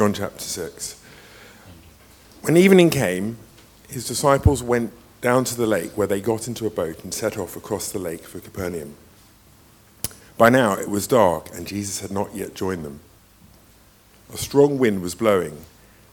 John 0.00 0.14
chapter 0.14 0.40
6. 0.40 0.98
When 2.40 2.56
evening 2.56 2.88
came, 2.88 3.36
his 3.86 4.08
disciples 4.08 4.62
went 4.62 4.94
down 5.20 5.44
to 5.44 5.54
the 5.54 5.66
lake 5.66 5.90
where 5.94 6.06
they 6.06 6.22
got 6.22 6.48
into 6.48 6.66
a 6.66 6.70
boat 6.70 7.04
and 7.04 7.12
set 7.12 7.36
off 7.36 7.54
across 7.54 7.92
the 7.92 7.98
lake 7.98 8.24
for 8.24 8.40
Capernaum. 8.40 8.94
By 10.38 10.48
now 10.48 10.72
it 10.72 10.88
was 10.88 11.06
dark 11.06 11.54
and 11.54 11.66
Jesus 11.66 12.00
had 12.00 12.10
not 12.10 12.34
yet 12.34 12.54
joined 12.54 12.82
them. 12.82 13.00
A 14.32 14.38
strong 14.38 14.78
wind 14.78 15.02
was 15.02 15.14
blowing 15.14 15.66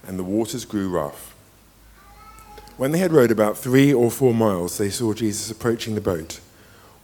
and 0.06 0.20
the 0.20 0.24
waters 0.26 0.66
grew 0.66 0.90
rough. 0.90 1.34
When 2.76 2.92
they 2.92 3.00
had 3.00 3.14
rowed 3.14 3.32
about 3.32 3.58
three 3.58 3.94
or 3.94 4.12
four 4.12 4.34
miles, 4.34 4.78
they 4.78 4.90
saw 4.90 5.14
Jesus 5.14 5.50
approaching 5.50 5.96
the 5.96 6.02
boat, 6.02 6.42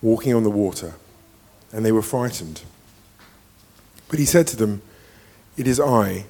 walking 0.02 0.34
on 0.34 0.44
the 0.44 0.50
water, 0.50 0.96
and 1.72 1.86
they 1.86 1.94
were 1.94 2.02
frightened. 2.02 2.64
But 4.10 4.20
he 4.20 4.26
said 4.26 4.48
to 4.48 4.58
them, 4.58 4.82
It 5.56 5.66
is 5.66 5.80
I, 5.80 6.26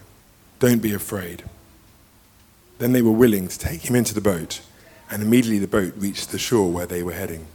don't 0.63 0.81
be 0.81 0.93
afraid. 0.93 1.43
Then 2.79 2.93
they 2.93 3.01
were 3.01 3.11
willing 3.11 3.49
to 3.49 3.59
take 3.59 3.81
him 3.81 3.97
into 3.97 4.13
the 4.13 4.21
boat, 4.21 4.61
and 5.11 5.21
immediately 5.21 5.59
the 5.59 5.67
boat 5.67 5.93
reached 5.97 6.31
the 6.31 6.39
shore 6.39 6.71
where 6.71 6.85
they 6.85 7.03
were 7.03 7.11
heading. 7.11 7.47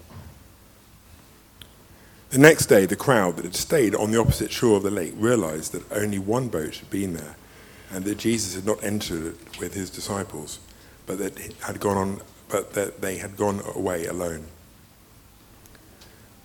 The 2.28 2.38
next 2.38 2.66
day, 2.66 2.84
the 2.84 2.96
crowd 2.96 3.36
that 3.36 3.46
had 3.46 3.54
stayed 3.56 3.94
on 3.94 4.10
the 4.10 4.20
opposite 4.20 4.52
shore 4.52 4.76
of 4.76 4.82
the 4.82 4.90
lake 4.90 5.14
realized 5.16 5.72
that 5.72 5.90
only 5.90 6.18
one 6.18 6.48
boat 6.48 6.76
had 6.76 6.90
been 6.90 7.14
there, 7.14 7.36
and 7.90 8.04
that 8.04 8.18
Jesus 8.18 8.54
had 8.54 8.66
not 8.66 8.84
entered 8.84 9.24
it 9.28 9.58
with 9.58 9.72
his 9.72 9.88
disciples 9.88 10.58
but 11.06 11.16
that 11.16 11.38
had 11.62 11.80
gone 11.80 11.96
on, 11.96 12.20
but 12.50 12.74
that 12.74 13.00
they 13.00 13.16
had 13.16 13.38
gone 13.38 13.62
away 13.74 14.04
alone. 14.04 14.44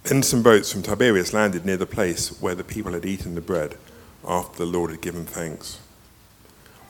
Then 0.04 0.24
some 0.24 0.42
boats 0.42 0.72
from 0.72 0.82
Tiberias 0.82 1.34
landed 1.34 1.66
near 1.66 1.76
the 1.76 1.86
place 1.86 2.42
where 2.42 2.56
the 2.56 2.64
people 2.64 2.94
had 2.94 3.04
eaten 3.04 3.36
the 3.36 3.42
bread 3.42 3.78
after 4.26 4.60
the 4.60 4.72
Lord 4.72 4.92
had 4.92 5.02
given 5.02 5.26
thanks. 5.26 5.80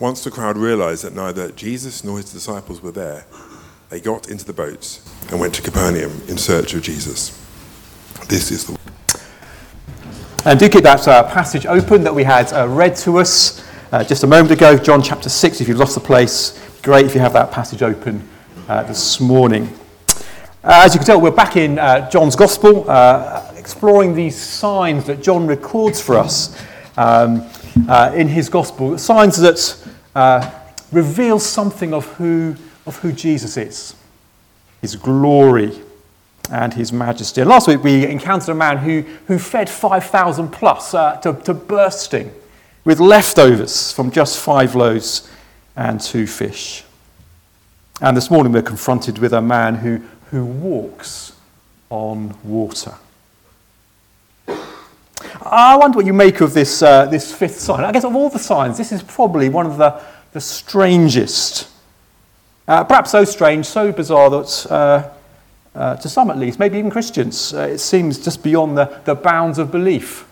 Once 0.03 0.21
the 0.25 0.30
crowd 0.30 0.57
realized 0.57 1.05
that 1.05 1.16
neither 1.16 1.49
Jesus 1.53 2.03
nor 2.03 2.17
his 2.17 2.34
disciples 2.34 2.84
were 2.84 2.91
there, 2.91 3.25
they 3.87 4.01
got 4.01 4.27
into 4.27 4.43
the 4.43 4.51
boats 4.51 5.01
and 5.32 5.40
went 5.40 5.55
to 5.55 5.62
Capernaum 5.62 6.12
in 6.27 6.37
search 6.37 6.73
of 6.73 6.82
Jesus. 6.82 7.29
This 8.27 8.51
is 8.51 8.65
the. 8.65 8.77
And 10.43 10.59
do 10.59 10.68
keep 10.68 10.84
that 10.84 11.07
uh, 11.07 11.24
passage 11.31 11.65
open 11.65 12.04
that 12.04 12.13
we 12.13 12.26
had 12.26 12.51
uh, 12.51 12.68
read 12.68 12.98
to 12.98 13.18
us 13.18 13.65
uh, 13.93 14.04
just 14.04 14.26
a 14.26 14.27
moment 14.27 14.51
ago, 14.51 14.76
John 14.76 15.01
chapter 15.01 15.29
6, 15.29 15.62
if 15.62 15.70
you've 15.70 15.79
lost 15.79 15.96
the 15.96 16.01
place 16.01 16.62
great 16.81 17.05
if 17.05 17.15
you 17.15 17.21
have 17.21 17.31
that 17.31 17.54
passage 17.54 17.81
open 17.81 18.27
uh, 18.68 18.84
this 18.84 19.21
morning. 19.21 19.70
Uh, 20.65 20.81
as 20.84 20.93
you 20.93 20.99
can 20.99 21.05
tell, 21.05 21.21
we're 21.21 21.31
back 21.31 21.55
in 21.55 21.79
uh, 21.79 22.09
John's 22.09 22.35
Gospel, 22.35 22.81
exploring 23.57 24.15
these 24.15 24.35
signs 24.35 25.05
that 25.05 25.24
John 25.24 25.48
records 25.48 26.01
for 26.01 26.18
us 26.18 26.62
um, 26.98 27.49
in 28.13 28.27
his 28.27 28.49
Gospel, 28.49 28.98
signs 28.98 29.37
that 29.37 29.79
uh, 30.15 30.51
reveal 30.91 31.39
something 31.39 31.93
of 31.93 32.05
who, 32.13 32.55
of 32.85 32.97
who 32.99 33.11
Jesus 33.11 33.57
is, 33.57 33.95
his 34.81 34.95
glory 34.95 35.81
and 36.51 36.73
his 36.73 36.91
majesty. 36.91 37.41
And 37.41 37.49
last 37.49 37.67
week 37.67 37.83
we 37.83 38.05
encountered 38.05 38.49
a 38.49 38.55
man 38.55 38.77
who, 38.77 39.01
who 39.27 39.39
fed 39.39 39.69
5,000 39.69 40.49
plus 40.49 40.91
to, 40.91 41.41
to 41.45 41.53
bursting 41.53 42.31
with 42.85 42.99
leftovers 42.99 43.91
from 43.91 44.11
just 44.11 44.37
five 44.39 44.75
loaves 44.75 45.29
and 45.75 45.99
two 46.01 46.27
fish. 46.27 46.84
And 48.01 48.17
this 48.17 48.29
morning 48.29 48.51
we're 48.51 48.61
confronted 48.61 49.17
with 49.19 49.34
a 49.34 49.41
man 49.41 49.75
who, 49.75 50.01
who 50.31 50.45
walks 50.45 51.34
on 51.89 52.37
water. 52.43 52.95
I 55.41 55.76
wonder 55.77 55.98
what 55.98 56.05
you 56.05 56.13
make 56.13 56.41
of 56.41 56.53
this, 56.53 56.81
uh, 56.81 57.05
this 57.05 57.34
fifth 57.34 57.59
sign. 57.59 57.84
I 57.84 57.91
guess 57.91 58.03
of 58.03 58.15
all 58.15 58.29
the 58.29 58.39
signs, 58.39 58.77
this 58.77 58.91
is 58.91 59.01
probably 59.01 59.49
one 59.49 59.65
of 59.65 59.77
the, 59.77 60.01
the 60.31 60.41
strangest. 60.41 61.70
Uh, 62.67 62.84
perhaps 62.84 63.12
so 63.12 63.23
strange, 63.23 63.65
so 63.65 63.91
bizarre 63.91 64.29
that, 64.29 64.67
uh, 64.69 65.09
uh 65.75 65.95
to 65.97 66.07
some 66.07 66.29
at 66.29 66.38
least, 66.38 66.59
maybe 66.59 66.78
even 66.78 66.91
Christians, 66.91 67.53
uh, 67.53 67.62
it 67.62 67.80
seems 67.80 68.24
just 68.24 68.44
beyond 68.44 68.78
the, 68.78 69.02
the 69.06 69.16
bounds 69.16 69.58
of 69.58 69.72
belief. 69.72 70.28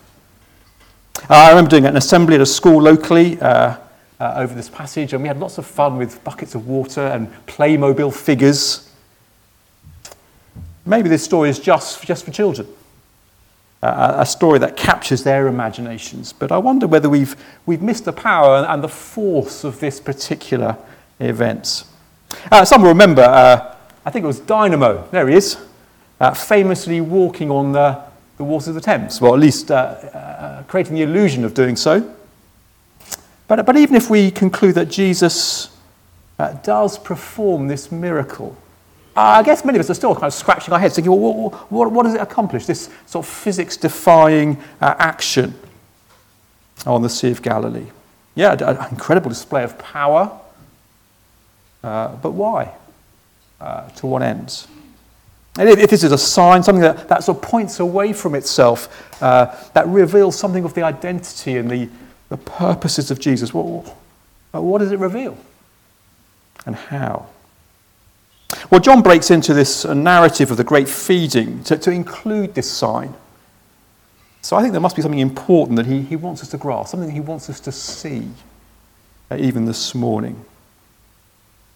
Uh, 1.30 1.34
I 1.34 1.50
remember 1.50 1.70
doing 1.70 1.86
an 1.86 1.98
assembly 1.98 2.36
at 2.36 2.42
a 2.42 2.46
school 2.46 2.82
locally 2.82 3.40
over 3.42 4.54
this 4.54 4.70
passage, 4.70 5.14
and 5.14 5.24
we 5.24 5.28
had 5.28 5.40
lots 5.40 5.58
of 5.58 5.66
fun 5.66 5.98
with 5.98 6.24
buckets 6.24 6.54
of 6.54 6.68
water 6.68 7.02
and 7.02 7.28
Playmobil 7.48 8.14
figures. 8.14 8.88
Maybe 10.86 11.10
this 11.10 11.24
story 11.24 11.50
is 11.50 11.60
just, 11.60 12.04
just 12.04 12.24
for 12.24 12.32
children, 12.32 12.68
a 13.82 14.26
story 14.26 14.60
that 14.60 14.78
captures 14.78 15.24
their 15.24 15.48
imaginations. 15.48 16.34
But 16.34 16.52
I 16.52 16.58
wonder 16.58 16.88
whether 16.88 17.10
we've, 17.10 17.36
we've 17.66 17.82
missed 17.82 18.06
the 18.06 18.14
power 18.14 18.66
and 18.70 18.84
the 18.84 18.88
force 18.88 19.64
of 19.64 19.80
this 19.80 20.00
particular 20.00 20.78
event. 21.20 21.84
Uh, 22.52 22.64
some 22.64 22.84
will 22.84 22.90
remember, 22.90 23.24
uh, 23.24 23.76
I 24.06 24.12
think 24.12 24.24
it 24.24 24.28
was 24.28 24.40
Dynamo, 24.40 25.08
there 25.12 25.28
he 25.28 25.36
is, 25.36 25.58
uh, 26.20 26.34
famously 26.34 27.02
walking 27.02 27.50
on 27.50 27.72
the, 27.72 28.00
the 28.38 28.44
waters 28.44 28.70
of 28.70 28.76
the 28.76 28.82
Thames, 28.82 29.20
well, 29.20 29.34
at 29.34 29.40
least 29.40 29.72
uh, 29.72 29.76
uh, 29.76 30.64
creating 30.64 30.96
the 30.96 31.02
illusion 31.02 31.44
of 31.44 31.54
doing 31.54 31.76
so. 31.76 32.14
But, 33.48 33.66
but 33.66 33.78
even 33.78 33.96
if 33.96 34.10
we 34.10 34.32
conclude 34.32 34.76
that 34.76 34.90
Jesus 34.90 35.76
does 36.64 36.98
perform 36.98 37.68
this 37.68 37.92
miracle, 37.92 38.56
I 39.16 39.44
guess 39.44 39.66
many 39.66 39.78
of 39.78 39.82
us 39.82 39.90
are 39.90 39.96
still 39.96 40.14
kind 40.14 40.26
of 40.26 40.34
scratching 40.34 40.74
our 40.74 40.80
heads 40.80 40.96
thinking, 40.96 41.12
well, 41.12 41.34
what, 41.34 41.72
what, 41.72 41.92
what 41.92 42.04
does 42.04 42.14
it 42.14 42.22
accomplish, 42.22 42.66
this 42.66 42.90
sort 43.06 43.26
of 43.26 43.32
physics 43.32 43.76
defying 43.76 44.58
uh, 44.80 44.96
action 44.98 45.54
on 46.86 47.02
the 47.02 47.10
Sea 47.10 47.32
of 47.32 47.42
Galilee? 47.42 47.88
Yeah, 48.36 48.54
an 48.54 48.90
incredible 48.92 49.30
display 49.30 49.64
of 49.64 49.78
power. 49.78 50.40
Uh, 51.84 52.16
but 52.16 52.32
why? 52.32 52.74
Uh, 53.60 53.90
to 53.90 54.08
what 54.08 54.22
ends? 54.22 54.68
And 55.60 55.68
if, 55.68 55.80
if, 55.80 55.90
this 55.90 56.04
is 56.04 56.14
a 56.14 56.18
sign, 56.18 56.64
something 56.64 56.82
that, 56.82 57.10
that 57.10 57.24
sort 57.24 57.38
of 57.38 57.44
points 57.44 57.82
away 57.82 58.14
from 58.14 58.36
itself, 58.36 59.22
uh, 59.22 59.54
that 59.74 59.86
reveals 59.88 60.40
something 60.40 60.64
of 60.64 60.74
the 60.74 60.84
identity 60.84 61.58
and 61.58 61.70
the, 61.70 61.90
the 62.30 62.38
purposes 62.38 63.12
of 63.12 63.20
Jesus. 63.20 63.54
What, 63.54 63.94
what 64.52 64.78
does 64.78 64.94
it 64.94 65.00
reveal? 65.00 65.38
And 66.66 66.76
how? 66.76 67.28
Well, 68.70 68.80
John 68.80 69.02
breaks 69.02 69.32
into 69.32 69.54
this 69.54 69.86
narrative 69.86 70.52
of 70.52 70.58
the 70.58 70.64
great 70.64 70.88
feeding 70.88 71.64
to, 71.66 71.78
to 71.78 71.92
include 71.92 72.54
this 72.54 72.70
sign. 72.70 73.14
So 74.42 74.56
I 74.56 74.62
think 74.62 74.72
there 74.72 74.82
must 74.82 74.96
be 74.96 75.02
something 75.02 75.20
important 75.20 75.78
that 75.78 75.86
he, 75.86 76.02
he 76.02 76.16
wants 76.16 76.42
us 76.42 76.50
to 76.50 76.58
grasp, 76.58 76.92
something 76.92 77.10
he 77.10 77.20
wants 77.20 77.50
us 77.50 77.60
to 77.62 77.72
see, 77.72 78.28
uh, 79.30 79.38
even 79.38 79.66
this 79.66 79.94
morning. 79.94 80.44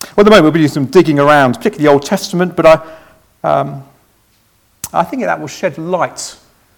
Well, 0.02 0.22
at 0.22 0.24
the 0.26 0.30
moment, 0.30 0.44
we'll 0.44 0.52
be 0.52 0.60
doing 0.60 0.70
some 0.70 0.86
digging 0.86 1.20
around, 1.20 1.56
particularly 1.56 1.86
the 1.86 1.92
Old 1.92 2.06
Testament, 2.06 2.56
but 2.56 2.66
I, 2.66 2.98
um, 3.44 3.84
I 4.94 5.04
think 5.04 5.24
that 5.24 5.40
will 5.40 5.48
shed 5.48 5.78
light 5.78 6.38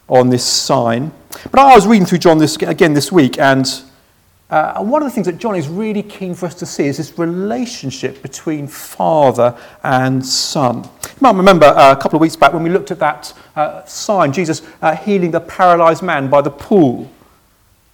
on 0.10 0.30
this 0.30 0.46
sign. 0.46 1.12
But 1.52 1.60
I 1.60 1.76
was 1.76 1.86
reading 1.86 2.06
through 2.06 2.20
John 2.20 2.38
this, 2.38 2.56
again 2.58 2.94
this 2.94 3.12
week, 3.12 3.38
and 3.40 3.66
uh, 4.50 4.82
one 4.82 5.02
of 5.02 5.08
the 5.08 5.14
things 5.14 5.28
that 5.28 5.40
John 5.40 5.56
is 5.56 5.68
really 5.68 6.02
keen 6.02 6.34
for 6.34 6.46
us 6.46 6.56
to 6.56 6.66
see 6.66 6.86
is 6.86 6.98
this 6.98 7.18
relationship 7.20 8.22
between 8.22 8.66
father 8.68 9.58
and 9.84 10.26
son. 10.26 10.84
You 11.04 11.20
might 11.20 11.36
remember 11.36 11.66
uh, 11.66 11.92
a 11.92 11.96
couple 11.98 12.16
of 12.16 12.22
weeks 12.22 12.38
back 12.38 12.54
when 12.54 12.64
we 12.64 12.70
looked 12.70 12.92
at 12.92 13.00
that 13.00 13.34
uh, 13.58 13.84
sign, 13.84 14.32
Jesus 14.32 14.62
uh, 14.82 14.96
healing 14.96 15.32
the 15.32 15.42
paralyzed 15.42 16.02
man 16.02 16.30
by 16.30 16.42
the 16.42 16.50
pool. 16.50 17.12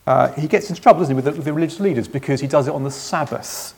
Uh, 0.06 0.32
he 0.34 0.48
gets 0.48 0.70
into 0.70 0.80
trouble, 0.80 1.00
doesn't 1.00 1.16
he, 1.16 1.16
with 1.16 1.26
the, 1.26 1.32
with 1.32 1.46
the 1.46 1.54
religious 1.54 1.80
leaders 1.80 2.08
because 2.08 2.40
he 2.40 2.48
does 2.48 2.68
it 2.68 2.74
on 2.74 2.84
the 2.84 2.92
Sabbath. 2.92 3.74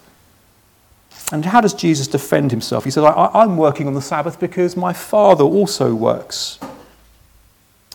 And 1.31 1.45
how 1.45 1.61
does 1.61 1.73
Jesus 1.73 2.07
defend 2.07 2.51
himself? 2.51 2.83
He 2.83 2.91
says, 2.91 3.05
I, 3.05 3.43
am 3.43 3.55
working 3.55 3.87
on 3.87 3.93
the 3.93 4.01
Sabbath 4.01 4.37
because 4.39 4.75
my 4.75 4.91
Father 4.91 5.45
also 5.45 5.95
works. 5.95 6.59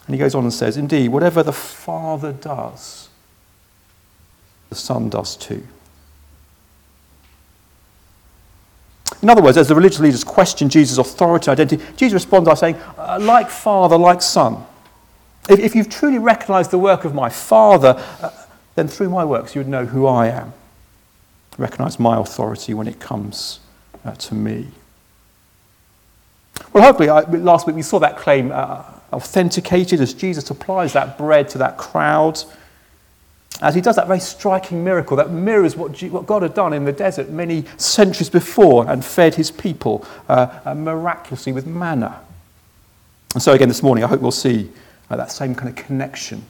And 0.06 0.14
he 0.14 0.18
goes 0.18 0.34
on 0.34 0.44
and 0.44 0.52
says, 0.52 0.76
Indeed, 0.76 1.10
whatever 1.10 1.42
the 1.42 1.52
Father 1.52 2.32
does, 2.32 3.09
the 4.70 4.76
Son 4.76 5.10
does 5.10 5.36
too. 5.36 5.66
In 9.22 9.28
other 9.28 9.42
words, 9.42 9.58
as 9.58 9.68
the 9.68 9.74
religious 9.74 10.00
leaders 10.00 10.24
question 10.24 10.70
Jesus' 10.70 10.96
authority 10.96 11.50
and 11.50 11.60
identity, 11.60 11.84
Jesus 11.96 12.14
responds 12.14 12.48
by 12.48 12.54
saying, 12.54 12.76
uh, 12.96 13.18
like 13.20 13.50
Father, 13.50 13.98
like 13.98 14.22
Son. 14.22 14.64
If, 15.48 15.58
if, 15.58 15.74
you've 15.74 15.90
truly 15.90 16.18
recognized 16.18 16.70
the 16.70 16.78
work 16.78 17.04
of 17.04 17.14
my 17.14 17.28
Father, 17.28 18.02
uh, 18.22 18.30
then 18.76 18.88
through 18.88 19.10
my 19.10 19.24
works 19.24 19.54
you 19.54 19.60
would 19.60 19.68
know 19.68 19.84
who 19.84 20.06
I 20.06 20.28
am. 20.28 20.54
Recognize 21.58 21.98
my 21.98 22.18
authority 22.18 22.72
when 22.72 22.86
it 22.86 23.00
comes 23.00 23.60
uh, 24.04 24.12
to 24.12 24.34
me. 24.34 24.68
Well, 26.72 26.84
hopefully, 26.84 27.08
uh, 27.08 27.28
last 27.38 27.66
week 27.66 27.76
we 27.76 27.82
saw 27.82 27.98
that 27.98 28.16
claim 28.16 28.52
uh, 28.52 28.84
authenticated 29.12 30.00
as 30.00 30.14
Jesus 30.14 30.48
applies 30.50 30.92
that 30.92 31.18
bread 31.18 31.48
to 31.50 31.58
that 31.58 31.76
crowd. 31.76 32.42
As 33.62 33.74
he 33.74 33.80
does 33.80 33.96
that 33.96 34.06
very 34.06 34.20
striking 34.20 34.82
miracle 34.82 35.16
that 35.18 35.30
mirrors 35.30 35.76
what, 35.76 36.02
what 36.04 36.26
God 36.26 36.42
had 36.42 36.54
done 36.54 36.72
in 36.72 36.84
the 36.84 36.92
desert 36.92 37.28
many 37.28 37.64
centuries 37.76 38.30
before 38.30 38.88
and 38.88 39.04
fed 39.04 39.34
his 39.34 39.50
people 39.50 40.06
uh, 40.28 40.60
uh, 40.64 40.74
miraculously 40.74 41.52
with 41.52 41.66
manna. 41.66 42.20
And 43.34 43.42
so, 43.42 43.52
again, 43.52 43.68
this 43.68 43.82
morning, 43.82 44.04
I 44.04 44.06
hope 44.06 44.20
we'll 44.20 44.30
see 44.30 44.70
uh, 45.10 45.16
that 45.16 45.30
same 45.30 45.54
kind 45.54 45.68
of 45.68 45.76
connection 45.86 46.44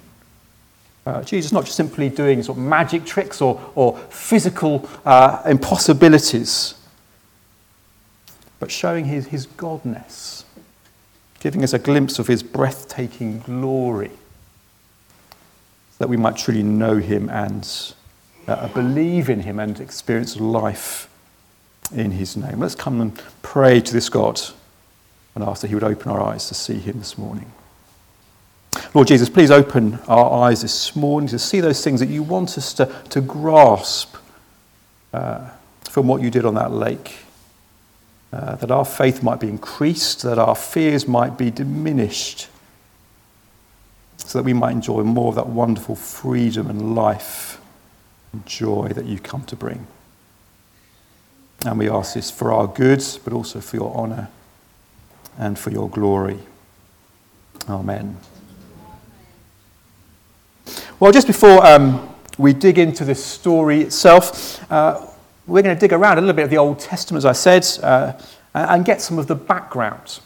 Uh, 1.07 1.23
Jesus 1.25 1.51
not 1.51 1.65
just 1.65 1.77
simply 1.77 2.11
doing 2.11 2.43
sort 2.43 2.59
of 2.59 2.65
magic 2.65 3.05
tricks 3.05 3.41
or, 3.41 3.59
or 3.75 3.97
physical 4.11 4.89
uh, 5.05 5.43
impossibilities, 5.47 6.75
but 8.59 8.71
showing 8.71 9.07
his, 9.07 9.27
his 9.29 9.47
godness, 9.47 10.45
giving 11.41 11.65
us 11.65 11.73
a 11.73 11.79
glimpse 11.79 12.19
of 12.19 12.27
his 12.27 12.43
breathtaking 12.43 13.41
glory, 13.41 14.11
that 16.01 16.09
we 16.09 16.17
might 16.17 16.35
truly 16.35 16.63
know 16.63 16.97
him 16.97 17.29
and 17.29 17.93
uh, 18.49 18.67
believe 18.69 19.29
in 19.29 19.41
him 19.41 19.61
and 19.61 19.79
experience 19.81 20.41
life 20.41 21.11
in 21.95 22.13
his 22.13 22.39
name. 22.39 22.59
Let's 22.59 22.75
come 22.75 23.03
and 23.03 23.23
pray 23.43 23.81
to 23.83 23.93
this 23.93 24.09
God 24.09 24.41
and 25.35 25.45
ask 25.45 25.61
that 25.61 25.69
he 25.69 25.75
would 25.75 25.85
open 25.85 26.11
our 26.11 26.23
eyes 26.23 26.49
to 26.49 26.55
see 26.55 26.79
him 26.79 26.99
this 26.99 27.19
morning. 27.19 27.53
Lord 28.95 29.09
Jesus, 29.09 29.29
please 29.29 29.51
open 29.51 29.99
our 30.09 30.45
eyes 30.45 30.63
this 30.63 30.97
morning 30.97 31.29
to 31.29 31.39
see 31.39 31.61
those 31.61 31.85
things 31.85 32.01
that 32.01 32.09
you 32.09 32.23
want 32.23 32.57
us 32.57 32.73
to, 32.75 32.91
to 33.11 33.21
grasp 33.21 34.17
uh, 35.13 35.51
from 35.83 36.09
what 36.09 36.23
you 36.23 36.31
did 36.31 36.47
on 36.47 36.55
that 36.55 36.73
lake. 36.73 37.19
Uh, 38.33 38.55
that 38.57 38.71
our 38.71 38.87
faith 38.87 39.23
might 39.23 39.41
be 39.41 39.49
increased, 39.49 40.23
that 40.23 40.39
our 40.39 40.55
fears 40.55 41.07
might 41.07 41.37
be 41.37 41.51
diminished, 41.51 42.49
so 44.25 44.39
that 44.39 44.45
we 44.45 44.53
might 44.53 44.73
enjoy 44.73 45.03
more 45.03 45.29
of 45.29 45.35
that 45.35 45.49
wonderful 45.49 45.97
freedom 45.97 46.69
and 46.69 46.95
life 46.95 47.61
and 48.33 48.45
joy 48.47 48.89
that 48.95 49.07
you 49.07 49.19
come 49.19 49.45
to 49.45 49.57
bring. 49.57 49.87
And 51.67 51.79
we 51.79 51.91
ask 51.91 52.15
this 52.15 52.31
for 52.31 52.53
our 52.53 52.67
good, 52.67 53.05
but 53.25 53.33
also 53.33 53.61
for 53.61 53.77
your 53.77 53.95
honour 53.95 54.29
and 55.39 55.59
for 55.59 55.71
your 55.71 55.91
glory. 55.91 56.39
Amen. 57.69 58.17
Well, 60.99 61.13
just 61.13 61.27
before 61.27 61.67
um, 61.67 62.15
we 62.39 62.53
dig 62.53 62.79
into 62.79 63.05
the 63.05 63.15
story 63.15 63.83
itself, 63.83 64.71
uh, 64.71 65.07
we're 65.47 65.63
going 65.63 65.75
to 65.75 65.81
dig 65.81 65.93
around 65.93 66.19
a 66.19 66.21
little 66.21 66.37
bit 66.37 66.45
of 66.45 66.51
the 66.51 66.59
Old 66.59 66.79
Testament, 66.79 67.25
as 67.25 67.27
I 67.27 67.33
said, 67.33 67.67
uh, 67.83 68.13
and 68.55 68.85
get 68.85 69.01
some 69.01 69.19
of 69.19 69.27
the 69.27 69.35
background. 69.35 70.21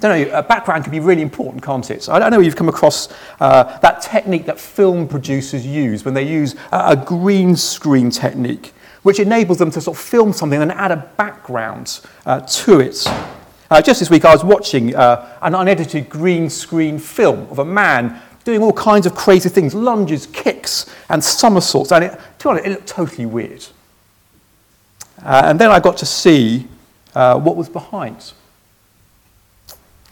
Don't 0.00 0.28
know, 0.28 0.38
a 0.38 0.42
background 0.42 0.84
can 0.84 0.90
be 0.90 1.00
really 1.00 1.22
important, 1.22 1.62
can't 1.62 1.90
it? 1.90 2.02
So 2.02 2.12
I 2.12 2.18
don't 2.18 2.30
know 2.30 2.38
if 2.38 2.44
you've 2.44 2.56
come 2.56 2.68
across 2.68 3.08
uh, 3.40 3.78
that 3.78 4.02
technique 4.02 4.44
that 4.44 4.60
film 4.60 5.08
producers 5.08 5.66
use 5.66 6.04
when 6.04 6.12
they 6.12 6.22
use 6.22 6.54
a, 6.70 6.88
a 6.88 6.96
green 6.96 7.56
screen 7.56 8.10
technique, 8.10 8.74
which 9.04 9.20
enables 9.20 9.58
them 9.58 9.70
to 9.70 9.80
sort 9.80 9.96
of 9.96 10.02
film 10.02 10.34
something 10.34 10.60
and 10.60 10.70
add 10.72 10.90
a 10.90 10.96
background 11.16 12.00
uh, 12.26 12.40
to 12.40 12.80
it. 12.80 13.06
Uh, 13.70 13.80
just 13.80 14.00
this 14.00 14.10
week, 14.10 14.26
I 14.26 14.32
was 14.32 14.44
watching 14.44 14.94
uh, 14.94 15.38
an 15.40 15.54
unedited 15.54 16.10
green 16.10 16.50
screen 16.50 16.98
film 16.98 17.48
of 17.50 17.58
a 17.58 17.64
man 17.64 18.20
doing 18.44 18.62
all 18.62 18.72
kinds 18.72 19.06
of 19.06 19.14
crazy 19.14 19.48
things 19.48 19.74
lunges, 19.74 20.26
kicks, 20.26 20.86
and 21.08 21.24
somersaults. 21.24 21.90
And 21.90 22.04
it, 22.04 22.20
to 22.38 22.44
be 22.44 22.48
honest, 22.50 22.66
it 22.66 22.70
looked 22.70 22.86
totally 22.86 23.26
weird. 23.26 23.66
Uh, 25.22 25.42
and 25.46 25.58
then 25.58 25.70
I 25.70 25.80
got 25.80 25.96
to 25.96 26.06
see 26.06 26.68
uh, 27.14 27.40
what 27.40 27.56
was 27.56 27.68
behind 27.68 28.34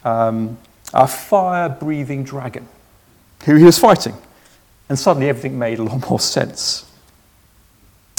um, 0.05 0.57
a 0.93 1.07
fire 1.07 1.67
breathing 1.67 2.23
dragon 2.23 2.67
who 3.43 3.55
he 3.55 3.63
was 3.63 3.77
fighting. 3.77 4.15
And 4.87 4.97
suddenly 4.97 5.27
everything 5.27 5.57
made 5.59 5.79
a 5.79 5.83
lot 5.83 6.09
more 6.09 6.19
sense. 6.19 6.89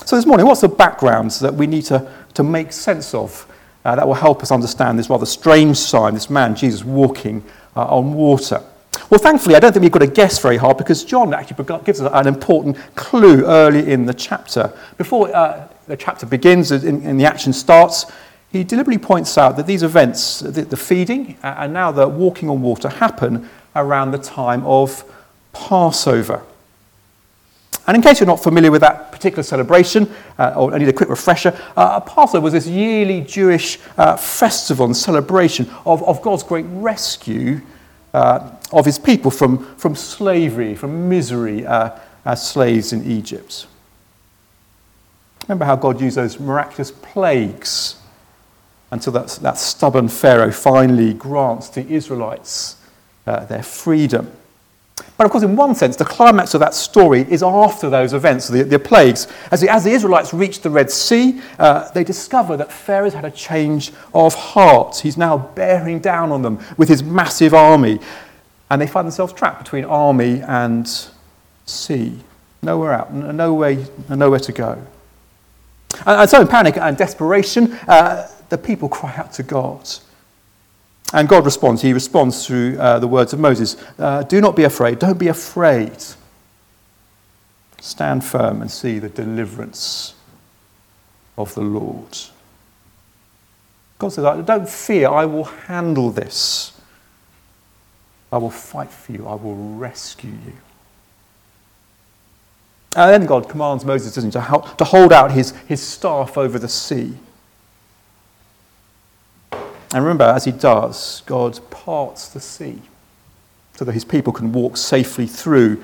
So, 0.04 0.16
this 0.16 0.26
morning, 0.26 0.46
what's 0.46 0.60
the 0.60 0.68
background 0.68 1.30
that 1.40 1.54
we 1.54 1.66
need 1.66 1.84
to, 1.86 2.12
to 2.34 2.42
make 2.42 2.72
sense 2.72 3.14
of 3.14 3.50
uh, 3.84 3.94
that 3.96 4.06
will 4.06 4.14
help 4.14 4.42
us 4.42 4.50
understand 4.50 4.98
this 4.98 5.08
rather 5.08 5.26
strange 5.26 5.76
sign, 5.76 6.14
this 6.14 6.28
man, 6.28 6.54
Jesus, 6.54 6.84
walking 6.84 7.42
uh, 7.76 7.86
on 7.86 8.14
water? 8.14 8.62
Well, 9.10 9.20
thankfully, 9.20 9.54
I 9.54 9.60
don't 9.60 9.72
think 9.72 9.82
we've 9.82 9.92
got 9.92 10.00
to 10.00 10.06
guess 10.06 10.38
very 10.38 10.56
hard 10.56 10.76
because 10.76 11.04
John 11.04 11.32
actually 11.32 11.64
gives 11.84 12.00
us 12.00 12.10
an 12.12 12.26
important 12.26 12.76
clue 12.96 13.44
early 13.44 13.90
in 13.90 14.06
the 14.06 14.14
chapter. 14.14 14.72
Before 14.96 15.34
uh, 15.34 15.68
the 15.86 15.96
chapter 15.96 16.26
begins 16.26 16.72
and 16.72 17.20
the 17.20 17.24
action 17.24 17.52
starts, 17.52 18.06
he 18.56 18.64
deliberately 18.64 18.98
points 18.98 19.36
out 19.38 19.56
that 19.56 19.66
these 19.66 19.82
events, 19.82 20.40
the, 20.40 20.62
the 20.62 20.76
feeding 20.76 21.36
and 21.42 21.72
now 21.72 21.92
the 21.92 22.08
walking 22.08 22.48
on 22.48 22.62
water, 22.62 22.88
happen 22.88 23.48
around 23.74 24.10
the 24.10 24.18
time 24.18 24.64
of 24.64 25.04
Passover. 25.52 26.42
And 27.86 27.94
in 27.94 28.02
case 28.02 28.18
you're 28.18 28.26
not 28.26 28.42
familiar 28.42 28.70
with 28.70 28.80
that 28.80 29.12
particular 29.12 29.42
celebration, 29.44 30.12
uh, 30.38 30.54
or 30.56 30.74
I 30.74 30.78
need 30.78 30.88
a 30.88 30.92
quick 30.92 31.08
refresher, 31.08 31.56
uh, 31.76 32.00
Passover 32.00 32.42
was 32.42 32.52
this 32.52 32.66
yearly 32.66 33.20
Jewish 33.20 33.78
uh, 33.96 34.16
festival 34.16 34.86
and 34.86 34.96
celebration 34.96 35.70
of, 35.84 36.02
of 36.02 36.20
God's 36.20 36.42
great 36.42 36.66
rescue 36.68 37.60
uh, 38.12 38.50
of 38.72 38.84
his 38.84 38.98
people 38.98 39.30
from, 39.30 39.76
from 39.76 39.94
slavery, 39.94 40.74
from 40.74 41.08
misery 41.08 41.64
uh, 41.64 41.90
as 42.24 42.46
slaves 42.46 42.92
in 42.92 43.08
Egypt. 43.08 43.66
Remember 45.46 45.64
how 45.64 45.76
God 45.76 46.00
used 46.00 46.16
those 46.16 46.40
miraculous 46.40 46.90
plagues 46.90 47.96
until 48.90 49.12
that, 49.12 49.28
that 49.42 49.58
stubborn 49.58 50.08
Pharaoh 50.08 50.52
finally 50.52 51.14
grants 51.14 51.68
the 51.68 51.86
Israelites 51.86 52.76
uh, 53.26 53.44
their 53.46 53.62
freedom. 53.62 54.30
But 55.16 55.24
of 55.24 55.30
course, 55.30 55.44
in 55.44 55.56
one 55.56 55.74
sense, 55.74 55.96
the 55.96 56.04
climax 56.04 56.54
of 56.54 56.60
that 56.60 56.74
story 56.74 57.22
is 57.28 57.42
after 57.42 57.90
those 57.90 58.12
events, 58.12 58.48
the, 58.48 58.62
the 58.62 58.78
plagues. 58.78 59.26
As 59.50 59.60
the, 59.60 59.68
as 59.68 59.84
the 59.84 59.90
Israelites 59.90 60.32
reach 60.32 60.60
the 60.60 60.70
Red 60.70 60.90
Sea, 60.90 61.40
uh, 61.58 61.90
they 61.92 62.04
discover 62.04 62.56
that 62.56 62.72
Pharaoh's 62.72 63.14
had 63.14 63.24
a 63.24 63.30
change 63.30 63.92
of 64.14 64.34
heart. 64.34 64.98
He's 64.98 65.16
now 65.16 65.38
bearing 65.38 66.00
down 66.00 66.32
on 66.32 66.42
them 66.42 66.60
with 66.76 66.88
his 66.88 67.02
massive 67.02 67.54
army. 67.54 67.98
And 68.70 68.80
they 68.80 68.86
find 68.86 69.06
themselves 69.06 69.32
trapped 69.32 69.62
between 69.62 69.84
army 69.84 70.42
and 70.42 70.88
sea. 71.66 72.18
Nowhere 72.62 72.92
out, 72.92 73.12
no 73.12 73.30
nowhere 73.30 74.40
to 74.40 74.52
go. 74.52 74.82
And, 76.00 76.20
and 76.20 76.28
so, 76.28 76.40
in 76.40 76.48
panic 76.48 76.76
and 76.76 76.96
desperation, 76.96 77.72
uh, 77.86 78.28
the 78.48 78.58
people 78.58 78.88
cry 78.88 79.14
out 79.16 79.32
to 79.34 79.42
God. 79.42 79.88
And 81.12 81.28
God 81.28 81.44
responds. 81.44 81.82
He 81.82 81.92
responds 81.92 82.46
through 82.46 82.78
uh, 82.78 82.98
the 82.98 83.06
words 83.06 83.32
of 83.32 83.38
Moses 83.38 83.76
uh, 83.98 84.22
Do 84.24 84.40
not 84.40 84.56
be 84.56 84.64
afraid. 84.64 84.98
Don't 84.98 85.18
be 85.18 85.28
afraid. 85.28 86.04
Stand 87.80 88.24
firm 88.24 88.62
and 88.62 88.70
see 88.70 88.98
the 88.98 89.08
deliverance 89.08 90.14
of 91.38 91.54
the 91.54 91.60
Lord. 91.60 92.18
God 93.98 94.08
says, 94.08 94.44
Don't 94.44 94.68
fear. 94.68 95.08
I 95.08 95.24
will 95.24 95.44
handle 95.44 96.10
this. 96.10 96.72
I 98.32 98.38
will 98.38 98.50
fight 98.50 98.90
for 98.90 99.12
you. 99.12 99.26
I 99.26 99.34
will 99.34 99.54
rescue 99.76 100.30
you. 100.30 100.52
And 102.96 103.12
then 103.12 103.26
God 103.26 103.48
commands 103.48 103.84
Moses, 103.84 104.14
doesn't 104.14 104.30
he, 104.30 104.40
to, 104.40 104.74
to 104.78 104.84
hold 104.84 105.12
out 105.12 105.30
his, 105.30 105.52
his 105.68 105.80
staff 105.82 106.36
over 106.36 106.58
the 106.58 106.68
sea. 106.68 107.12
And 109.96 110.04
remember, 110.04 110.24
as 110.24 110.44
he 110.44 110.52
does, 110.52 111.22
God 111.24 111.58
parts 111.70 112.28
the 112.28 112.38
sea 112.38 112.82
so 113.76 113.86
that 113.86 113.92
his 113.92 114.04
people 114.04 114.30
can 114.30 114.52
walk 114.52 114.76
safely 114.76 115.26
through 115.26 115.82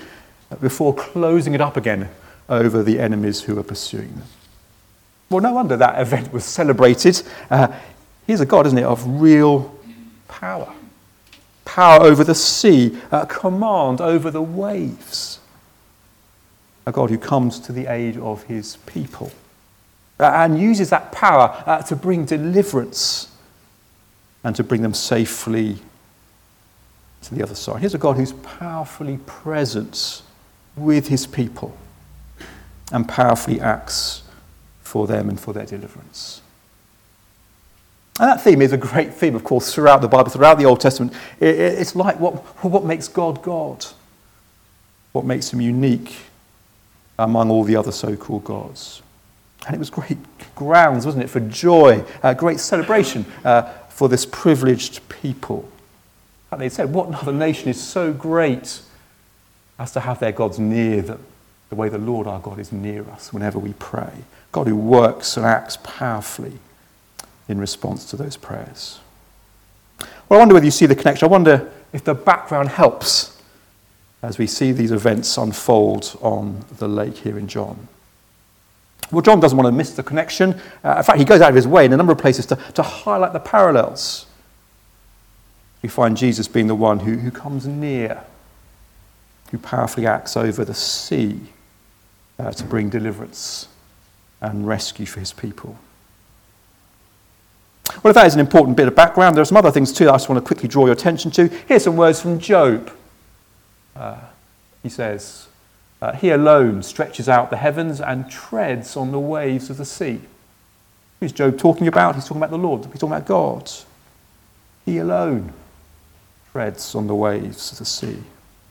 before 0.60 0.94
closing 0.94 1.54
it 1.54 1.62
up 1.62 1.78
again 1.78 2.10
over 2.46 2.82
the 2.82 3.00
enemies 3.00 3.40
who 3.40 3.58
are 3.58 3.62
pursuing 3.62 4.10
them. 4.10 4.26
Well, 5.30 5.40
no 5.40 5.54
wonder 5.54 5.78
that 5.78 5.98
event 5.98 6.30
was 6.30 6.44
celebrated. 6.44 7.22
Uh, 7.48 7.68
he's 8.26 8.42
a 8.42 8.44
God, 8.44 8.66
isn't 8.66 8.76
it, 8.76 8.84
of 8.84 9.02
real 9.06 9.74
power 10.28 10.70
power 11.64 12.02
over 12.02 12.22
the 12.22 12.34
sea, 12.34 12.98
uh, 13.10 13.24
command 13.24 13.98
over 13.98 14.30
the 14.30 14.42
waves. 14.42 15.40
A 16.84 16.92
God 16.92 17.08
who 17.08 17.16
comes 17.16 17.58
to 17.60 17.72
the 17.72 17.86
aid 17.86 18.18
of 18.18 18.42
his 18.42 18.76
people 18.84 19.32
uh, 20.20 20.24
and 20.34 20.60
uses 20.60 20.90
that 20.90 21.12
power 21.12 21.62
uh, 21.64 21.80
to 21.84 21.96
bring 21.96 22.26
deliverance 22.26 23.31
and 24.44 24.56
to 24.56 24.64
bring 24.64 24.82
them 24.82 24.94
safely 24.94 25.76
to 27.22 27.34
the 27.34 27.42
other 27.42 27.54
side. 27.54 27.80
Here's 27.80 27.94
a 27.94 27.98
God 27.98 28.16
who's 28.16 28.32
powerfully 28.32 29.18
present 29.26 30.22
with 30.76 31.08
his 31.08 31.26
people 31.26 31.76
and 32.90 33.08
powerfully 33.08 33.60
acts 33.60 34.22
for 34.82 35.06
them 35.06 35.28
and 35.28 35.38
for 35.38 35.52
their 35.52 35.66
deliverance. 35.66 36.42
And 38.20 38.28
that 38.28 38.42
theme 38.42 38.60
is 38.60 38.72
a 38.72 38.76
great 38.76 39.14
theme, 39.14 39.34
of 39.34 39.42
course, 39.42 39.72
throughout 39.74 40.02
the 40.02 40.08
Bible, 40.08 40.30
throughout 40.30 40.58
the 40.58 40.66
Old 40.66 40.80
Testament. 40.80 41.14
It's 41.40 41.96
like 41.96 42.20
what, 42.20 42.34
what 42.62 42.84
makes 42.84 43.08
God 43.08 43.42
God, 43.42 43.86
what 45.12 45.24
makes 45.24 45.52
him 45.52 45.60
unique 45.60 46.16
among 47.18 47.50
all 47.50 47.64
the 47.64 47.76
other 47.76 47.92
so 47.92 48.16
called 48.16 48.44
gods. 48.44 49.00
And 49.66 49.74
it 49.74 49.78
was 49.78 49.90
great 49.90 50.18
grounds, 50.54 51.06
wasn't 51.06 51.24
it, 51.24 51.28
for 51.28 51.40
joy, 51.40 52.04
uh, 52.22 52.34
great 52.34 52.58
celebration 52.60 53.24
uh, 53.44 53.72
for 54.02 54.08
this 54.08 54.26
privileged 54.26 55.08
people. 55.08 55.68
And 56.50 56.60
they 56.60 56.68
said, 56.68 56.92
What 56.92 57.14
other 57.14 57.32
nation 57.32 57.68
is 57.68 57.80
so 57.80 58.12
great 58.12 58.80
as 59.78 59.92
to 59.92 60.00
have 60.00 60.18
their 60.18 60.32
gods 60.32 60.58
near 60.58 61.02
them, 61.02 61.24
the 61.68 61.76
way 61.76 61.88
the 61.88 61.98
Lord 61.98 62.26
our 62.26 62.40
God 62.40 62.58
is 62.58 62.72
near 62.72 63.08
us 63.10 63.32
whenever 63.32 63.60
we 63.60 63.74
pray? 63.74 64.10
God 64.50 64.66
who 64.66 64.74
works 64.74 65.36
and 65.36 65.46
acts 65.46 65.78
powerfully 65.84 66.54
in 67.46 67.60
response 67.60 68.04
to 68.06 68.16
those 68.16 68.36
prayers. 68.36 68.98
Well, 70.00 70.10
I 70.30 70.36
wonder 70.38 70.54
whether 70.54 70.66
you 70.66 70.72
see 70.72 70.86
the 70.86 70.96
connection. 70.96 71.28
I 71.28 71.30
wonder 71.30 71.70
if 71.92 72.02
the 72.02 72.14
background 72.14 72.70
helps 72.70 73.40
as 74.20 74.36
we 74.36 74.48
see 74.48 74.72
these 74.72 74.90
events 74.90 75.38
unfold 75.38 76.18
on 76.20 76.64
the 76.78 76.88
lake 76.88 77.18
here 77.18 77.38
in 77.38 77.46
John. 77.46 77.86
Well, 79.10 79.22
John 79.22 79.40
doesn't 79.40 79.56
want 79.56 79.66
to 79.66 79.72
miss 79.72 79.94
the 79.94 80.02
connection. 80.02 80.60
Uh, 80.82 80.96
in 80.98 81.02
fact, 81.02 81.18
he 81.18 81.24
goes 81.24 81.40
out 81.40 81.50
of 81.50 81.56
his 81.56 81.66
way 81.66 81.84
in 81.84 81.92
a 81.92 81.96
number 81.96 82.12
of 82.12 82.18
places 82.18 82.46
to, 82.46 82.56
to 82.74 82.82
highlight 82.82 83.32
the 83.32 83.40
parallels. 83.40 84.26
We 85.82 85.88
find 85.88 86.16
Jesus 86.16 86.48
being 86.48 86.68
the 86.68 86.74
one 86.74 87.00
who, 87.00 87.16
who 87.18 87.30
comes 87.30 87.66
near, 87.66 88.22
who 89.50 89.58
powerfully 89.58 90.06
acts 90.06 90.36
over 90.36 90.64
the 90.64 90.74
sea 90.74 91.40
uh, 92.38 92.52
to 92.52 92.64
bring 92.64 92.88
deliverance 92.88 93.68
and 94.40 94.66
rescue 94.66 95.06
for 95.06 95.20
his 95.20 95.32
people. 95.32 95.76
Well, 98.02 98.10
if 98.10 98.14
that 98.14 98.26
is 98.26 98.34
an 98.34 98.40
important 98.40 98.76
bit 98.76 98.88
of 98.88 98.94
background, 98.94 99.36
there 99.36 99.42
are 99.42 99.46
some 99.46 99.56
other 99.56 99.70
things 99.70 99.92
too 99.92 100.06
that 100.06 100.12
I 100.12 100.14
just 100.14 100.28
want 100.28 100.42
to 100.42 100.46
quickly 100.46 100.68
draw 100.68 100.86
your 100.86 100.94
attention 100.94 101.30
to. 101.32 101.48
Here's 101.68 101.84
some 101.84 101.96
words 101.96 102.22
from 102.22 102.38
Job. 102.38 102.90
Uh, 103.94 104.20
he 104.82 104.88
says, 104.88 105.48
uh, 106.02 106.12
He 106.14 106.30
alone 106.30 106.82
stretches 106.82 107.28
out 107.28 107.50
the 107.50 107.56
heavens 107.56 108.00
and 108.00 108.28
treads 108.28 108.96
on 108.96 109.12
the 109.12 109.20
waves 109.20 109.70
of 109.70 109.76
the 109.76 109.84
sea. 109.84 110.20
Who's 111.20 111.30
Job 111.30 111.56
talking 111.56 111.86
about? 111.86 112.16
He's 112.16 112.24
talking 112.24 112.38
about 112.38 112.50
the 112.50 112.58
Lord, 112.58 112.84
he's 112.86 112.98
talking 112.98 113.14
about 113.14 113.26
God. 113.26 113.70
He 114.84 114.98
alone 114.98 115.52
treads 116.50 116.96
on 116.96 117.06
the 117.06 117.14
waves 117.14 117.70
of 117.70 117.78
the 117.78 117.84
sea. 117.84 118.18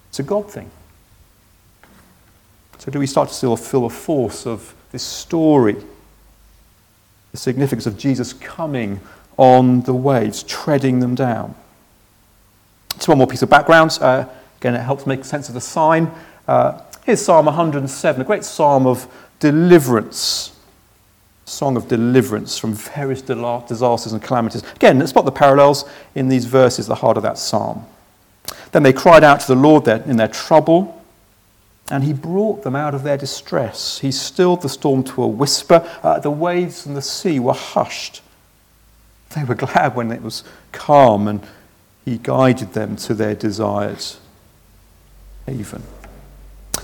It's 0.09 0.19
a 0.19 0.23
God 0.23 0.51
thing. 0.51 0.69
So, 2.79 2.91
do 2.91 2.99
we 2.99 3.07
start 3.07 3.29
to 3.29 3.33
still 3.33 3.55
feel 3.55 3.83
the 3.83 3.89
force 3.89 4.45
of 4.45 4.75
this 4.91 5.03
story? 5.03 5.77
The 7.31 7.37
significance 7.37 7.85
of 7.85 7.97
Jesus 7.97 8.33
coming 8.33 8.99
on 9.37 9.83
the 9.83 9.93
waves, 9.93 10.43
treading 10.43 10.99
them 10.99 11.15
down. 11.15 11.55
Just 12.95 13.07
one 13.07 13.19
more 13.19 13.27
piece 13.27 13.41
of 13.41 13.49
background. 13.49 13.97
Uh, 14.01 14.25
again, 14.59 14.75
it 14.75 14.79
helps 14.79 15.07
make 15.07 15.23
sense 15.23 15.47
of 15.47 15.53
the 15.53 15.61
sign. 15.61 16.11
Uh, 16.45 16.81
here's 17.05 17.21
Psalm 17.21 17.45
107, 17.45 18.21
a 18.21 18.25
great 18.25 18.43
psalm 18.43 18.87
of 18.87 19.07
deliverance. 19.39 20.55
Song 21.45 21.75
of 21.75 21.87
deliverance 21.87 22.57
from 22.57 22.73
various 22.73 23.21
disasters 23.21 24.13
and 24.13 24.21
calamities. 24.21 24.63
Again, 24.75 24.99
let's 24.99 25.09
spot 25.09 25.25
the 25.25 25.31
parallels 25.31 25.83
in 26.15 26.29
these 26.29 26.45
verses, 26.45 26.87
the 26.87 26.95
heart 26.95 27.17
of 27.17 27.23
that 27.23 27.37
psalm. 27.37 27.85
Then 28.71 28.83
they 28.83 28.93
cried 28.93 29.23
out 29.23 29.41
to 29.41 29.47
the 29.47 29.55
Lord 29.55 29.87
in 29.87 30.15
their 30.15 30.29
trouble 30.29 31.01
and 31.91 32.05
he 32.05 32.13
brought 32.13 32.63
them 32.63 32.75
out 32.75 32.95
of 32.95 33.03
their 33.03 33.17
distress. 33.17 33.99
He 33.99 34.11
stilled 34.11 34.61
the 34.61 34.69
storm 34.69 35.03
to 35.03 35.23
a 35.23 35.27
whisper. 35.27 35.85
Uh, 36.01 36.19
the 36.19 36.31
waves 36.31 36.85
and 36.85 36.95
the 36.95 37.01
sea 37.01 37.37
were 37.37 37.53
hushed. 37.53 38.21
They 39.35 39.43
were 39.43 39.55
glad 39.55 39.95
when 39.95 40.09
it 40.11 40.21
was 40.21 40.45
calm, 40.71 41.27
and 41.27 41.45
he 42.05 42.17
guided 42.17 42.73
them 42.73 42.95
to 42.97 43.13
their 43.13 43.35
desired 43.35 44.03
haven. 45.45 45.83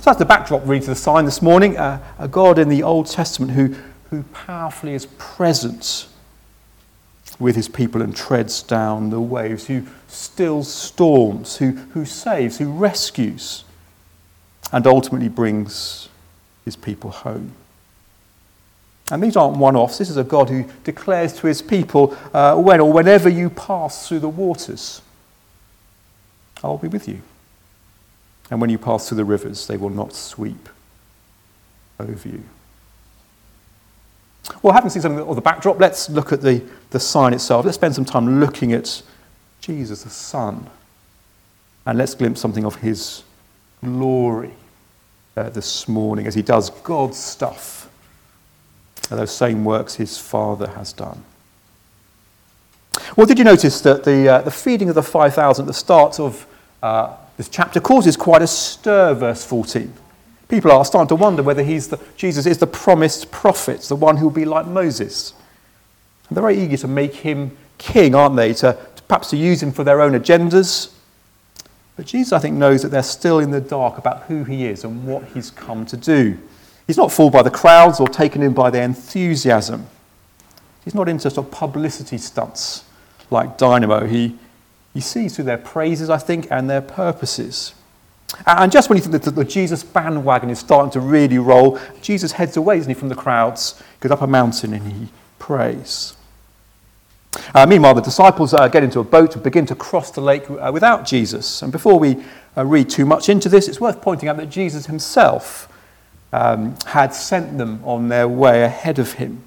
So 0.08 0.12
that's 0.12 0.20
the 0.20 0.26
backdrop, 0.26 0.62
really, 0.64 0.80
to 0.80 0.92
the 0.92 0.96
sign 0.96 1.26
this 1.26 1.42
morning. 1.42 1.76
Uh, 1.76 2.02
a 2.18 2.30
God 2.30 2.60
in 2.60 2.70
the 2.70 2.82
Old 2.82 3.08
Testament 3.08 3.52
who, 3.52 3.76
who 4.10 4.24
powerfully 4.32 4.94
is 4.94 5.06
present 5.18 6.08
with 7.40 7.58
his 7.58 7.68
people 7.68 8.02
and 8.02 8.16
treads 8.16 8.64
down 8.64 9.10
the 9.10 9.20
waves, 9.20 9.68
who 9.68 9.86
stills 10.08 10.74
storms, 10.74 11.58
who, 11.58 11.72
who 11.72 12.06
saves, 12.06 12.58
who 12.58 12.72
rescues 12.72 13.66
and 14.72 14.88
ultimately 14.88 15.28
brings 15.28 16.08
his 16.64 16.78
people 16.78 17.10
home. 17.10 17.52
And 19.12 19.22
these 19.22 19.36
aren't 19.36 19.58
one 19.58 19.76
offs. 19.76 19.98
This 19.98 20.10
is 20.10 20.16
a 20.16 20.24
God 20.24 20.50
who 20.50 20.64
declares 20.86 21.34
to 21.40 21.48
his 21.48 21.62
people 21.62 22.18
uh, 22.34 22.56
when 22.56 22.80
or 22.80 22.94
whenever 22.94 23.28
you 23.28 23.50
pass 23.50 24.08
through 24.08 24.20
the 24.20 24.30
waters, 24.30 25.02
I'll 26.64 26.78
be 26.78 26.88
with 26.88 27.10
you. 27.10 27.22
And 28.50 28.62
when 28.62 28.70
you 28.70 28.78
pass 28.78 29.08
through 29.08 29.18
the 29.18 29.26
rivers, 29.26 29.68
they 29.68 29.78
will 29.78 29.90
not 29.90 30.14
sweep 30.14 30.70
over 32.00 32.30
you. 32.30 32.44
Well, 34.62 34.74
having 34.74 34.90
seen 34.90 35.02
something 35.02 35.28
of 35.28 35.36
the 35.36 35.42
backdrop, 35.42 35.80
let's 35.80 36.10
look 36.10 36.32
at 36.32 36.42
the, 36.42 36.64
the 36.92 37.00
sign 37.00 37.34
itself. 37.34 37.66
Let's 37.66 37.76
spend 37.76 37.96
some 37.96 38.06
time 38.06 38.40
looking 38.40 38.72
at 38.72 39.02
Jesus, 39.60 40.04
the 40.04 40.10
Son, 40.10 40.70
and 41.86 41.98
let's 41.98 42.16
glimpse 42.16 42.40
something 42.40 42.64
of 42.64 42.76
his 42.78 43.24
glory 43.84 44.54
uh, 45.36 45.50
this 45.50 45.88
morning 45.88 46.28
as 46.28 46.36
he 46.36 46.42
does 46.42 46.70
God's 46.70 47.18
stuff, 47.18 47.90
those 49.10 49.32
same 49.32 49.64
works 49.64 49.96
his 49.96 50.18
Father 50.18 50.68
has 50.72 50.92
done. 50.94 51.24
Well, 53.16 53.28
did 53.28 53.38
you 53.38 53.46
notice 53.46 53.80
that 53.82 54.04
the, 54.04 54.28
uh, 54.28 54.42
the 54.42 54.52
feeding 54.52 54.90
of 54.90 54.96
the 54.96 55.04
5,000 55.04 55.64
at 55.64 55.68
the 55.68 55.74
start 55.74 56.20
of 56.20 56.46
uh, 56.82 57.16
this 57.38 57.50
chapter 57.50 57.80
causes 57.80 58.18
quite 58.18 58.42
a 58.42 58.48
stir, 58.48 59.14
verse 59.14 59.46
14? 59.46 59.94
People 60.50 60.72
are 60.72 60.84
starting 60.86 61.10
to 61.10 61.16
wonder 61.16 61.44
whether 61.44 61.64
he's 61.64 61.88
the, 61.88 62.00
Jesus 62.16 62.46
is 62.46 62.58
the 62.58 62.68
promised 62.68 63.32
prophet, 63.32 63.82
the 63.82 63.96
one 63.96 64.18
who 64.18 64.26
will 64.26 64.34
be 64.34 64.46
like 64.46 64.66
Moses. 64.66 65.34
And 66.28 66.36
they're 66.36 66.42
very 66.42 66.60
eager 66.60 66.78
to 66.78 66.88
make 66.88 67.16
him 67.16 67.58
king, 67.78 68.16
aren't 68.16 68.36
they? 68.36 68.54
To, 68.54 68.78
to 68.96 69.04
perhaps 69.04 69.30
to 69.30 69.38
use 69.38 69.62
him 69.62 69.72
for 69.72 69.84
their 69.84 70.02
own 70.02 70.14
agendas, 70.14 70.92
but 71.98 72.06
Jesus, 72.06 72.32
I 72.32 72.40
think, 72.40 72.56
knows 72.56 72.84
that 72.84 72.90
they're 72.90 73.04
still 73.04 73.40
in 73.40 73.50
the 73.50 73.60
dark 73.60 73.98
about 73.98 74.24
who 74.24 74.44
he 74.44 74.68
is 74.68 74.84
and 74.84 75.06
what 75.06 75.26
he's 75.34 75.50
come 75.50 75.86
to 75.88 75.98
do. 75.98 76.38
He's 76.86 76.96
not 76.96 77.12
fooled 77.12 77.34
by 77.34 77.42
the 77.42 77.52
crowds 77.52 78.00
or 78.00 78.08
taken 78.08 78.44
in 78.44 78.54
by 78.54 78.70
their 78.70 78.84
enthusiasm. 78.84 79.88
He's 80.86 80.94
not 80.94 81.10
into 81.10 81.30
sort 81.30 81.48
of 81.48 81.52
publicity 81.52 82.20
stunts 82.20 82.86
like 83.32 83.58
Dynamo. 83.58 84.06
He, 84.06 84.38
he 84.98 85.02
sees 85.02 85.36
through 85.36 85.46
their 85.46 85.60
praises, 85.60 86.10
I 86.10 86.18
think, 86.18 86.48
and 86.50 86.68
their 86.68 86.82
purposes. 86.82 87.76
And 88.48 88.72
just 88.72 88.90
when 88.90 88.98
you 88.98 89.04
think 89.04 89.24
that 89.24 89.36
the 89.36 89.46
Jesus 89.46 89.84
bandwagon 89.84 90.50
is 90.50 90.58
starting 90.58 90.90
to 90.94 91.00
really 91.00 91.38
roll, 91.38 91.78
Jesus 92.02 92.32
heads 92.32 92.58
away, 92.58 92.80
isn't 92.80 92.90
he, 92.90 92.96
from 92.96 93.10
the 93.10 93.14
crowds, 93.14 93.80
goes 94.00 94.12
up 94.12 94.24
a 94.24 94.28
mountain 94.28 94.74
and 94.74 94.92
he 94.92 95.10
prays. 95.38 96.18
Uh, 97.54 97.68
meanwhile, 97.68 97.94
the 97.94 98.02
disciples 98.02 98.56
uh, 98.56 98.68
get 98.70 98.82
into 98.82 99.00
a 99.00 99.04
boat 99.04 99.36
and 99.36 99.44
begin 99.44 99.68
to 99.68 99.76
cross 99.76 100.10
the 100.10 100.20
lake 100.20 100.50
uh, 100.50 100.72
without 100.74 101.06
Jesus. 101.06 101.62
And 101.62 101.72
before 101.72 102.00
we 102.00 102.24
uh, 102.58 102.66
read 102.66 102.90
too 102.90 103.06
much 103.06 103.30
into 103.30 103.50
this, 103.50 103.68
it's 103.68 103.80
worth 103.80 104.02
pointing 104.02 104.28
out 104.28 104.38
that 104.38 104.50
Jesus 104.50 104.88
himself 104.88 105.72
um, 106.34 106.76
had 106.88 107.14
sent 107.14 107.60
them 107.60 107.82
on 107.84 108.08
their 108.08 108.28
way 108.28 108.64
ahead 108.64 108.98
of 108.98 109.12
him 109.12 109.44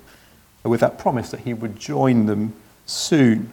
with 0.63 0.79
that 0.79 0.97
promise 0.97 1.29
that 1.33 1.41
he 1.41 1.55
would 1.55 1.77
join 1.77 2.27
them 2.27 2.55
soon. 2.87 3.53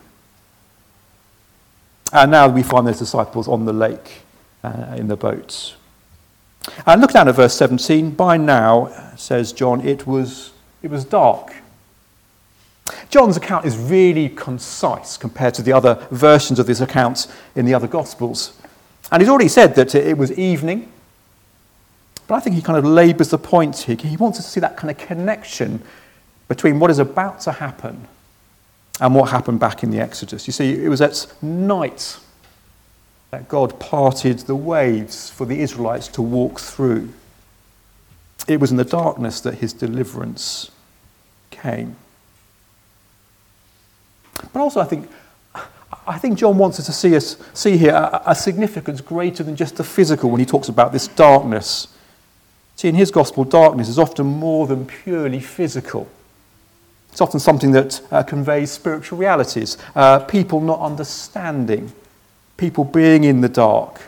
And 2.14 2.32
now 2.32 2.48
we 2.48 2.64
find 2.64 2.88
those 2.88 3.00
disciples 3.00 3.48
on 3.48 3.66
the 3.66 3.74
lake 3.74 4.22
uh, 4.64 4.96
in 4.98 5.08
the 5.08 5.18
boats. 5.18 5.76
And 6.86 7.02
look 7.02 7.12
down 7.12 7.28
at 7.28 7.36
verse 7.36 7.54
17. 7.56 8.12
By 8.12 8.38
now, 8.38 9.14
says 9.16 9.54
John, 9.54 9.82
it 9.86 10.06
was, 10.08 10.52
it 10.82 10.90
was 10.90 11.06
dark 11.06 11.54
John's 13.10 13.38
account 13.38 13.66
is 13.66 13.78
really 13.78 14.30
concise 14.30 15.18
compared 15.18 15.54
to 15.56 15.62
the 15.62 15.74
other 15.74 16.08
versions 16.12 16.60
of 16.60 16.68
this 16.68 16.82
account 16.82 17.28
in 17.56 17.66
the 17.66 17.74
other 17.74 17.88
Gospels. 17.88 18.60
And 19.12 19.22
he's 19.22 19.30
already 19.30 19.48
said 19.48 19.76
that 19.76 19.96
it 19.96 20.18
was 20.18 20.32
evening, 20.38 20.92
but 22.28 22.36
I 22.36 22.40
think 22.42 22.56
he 22.56 22.62
kind 22.62 22.78
of 22.78 22.86
labours 22.86 23.30
the 23.30 23.38
point 23.38 23.78
here. 23.78 23.96
He 23.96 24.18
wants 24.18 24.40
us 24.40 24.46
to 24.46 24.52
see 24.52 24.60
that 24.60 24.76
kind 24.76 24.92
of 24.92 24.98
connection 24.98 25.82
between 26.48 26.80
what 26.80 26.92
is 26.92 27.00
about 27.00 27.40
to 27.42 27.54
happen 27.54 28.08
and 29.00 29.14
what 29.14 29.30
happened 29.30 29.60
back 29.60 29.84
in 29.84 29.92
the 29.92 30.00
Exodus. 30.00 30.48
You 30.48 30.54
see, 30.54 30.84
it 30.84 30.90
was 30.90 31.02
at 31.02 31.28
night 31.42 32.18
that 33.32 33.48
God 33.48 33.80
parted 33.80 34.40
the 34.40 34.56
waves 34.56 35.30
for 35.30 35.46
the 35.46 35.60
Israelites 35.60 36.08
to 36.10 36.22
walk 36.22 36.60
through. 36.60 37.10
It 38.48 38.60
was 38.60 38.72
in 38.72 38.78
the 38.78 38.86
darkness 38.86 39.42
that 39.42 39.56
his 39.56 39.74
deliverance 39.74 40.72
came. 41.52 41.96
But 44.54 44.62
also, 44.62 44.80
I 44.80 44.86
think, 44.86 45.10
I 46.08 46.18
think 46.18 46.38
John 46.38 46.58
wants 46.58 46.80
us 46.80 46.86
to 46.86 46.94
see, 46.94 47.16
us, 47.16 47.38
see 47.54 47.78
here 47.78 47.94
a, 47.94 48.22
a 48.28 48.36
significance 48.36 49.02
greater 49.02 49.44
than 49.44 49.56
just 49.56 49.76
the 49.76 49.84
physical 49.84 50.30
when 50.30 50.40
he 50.40 50.46
talks 50.46 50.70
about 50.70 50.94
this 50.94 51.08
darkness. 51.08 51.88
See, 52.76 52.88
in 52.88 52.96
his 52.96 53.12
gospel, 53.12 53.44
darkness 53.44 53.90
is 53.90 54.00
often 54.00 54.26
more 54.26 54.68
than 54.68 54.86
purely 54.86 55.40
physical. 55.40 56.08
It's 57.18 57.22
often 57.24 57.40
something 57.40 57.72
that 57.72 58.00
uh, 58.12 58.22
conveys 58.22 58.70
spiritual 58.70 59.18
realities, 59.18 59.76
uh, 59.96 60.20
people 60.20 60.62
not 60.62 60.80
understanding, 60.82 61.92
people 62.58 62.84
being 62.84 63.24
in 63.24 63.42
the 63.42 63.50
dark, 63.50 64.00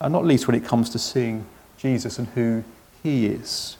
and 0.00 0.10
not 0.10 0.24
least 0.24 0.48
when 0.48 0.56
it 0.56 0.64
comes 0.64 0.88
to 0.88 0.98
seeing 0.98 1.44
Jesus 1.76 2.18
and 2.18 2.26
who 2.28 2.64
he 3.02 3.26
is. 3.26 3.76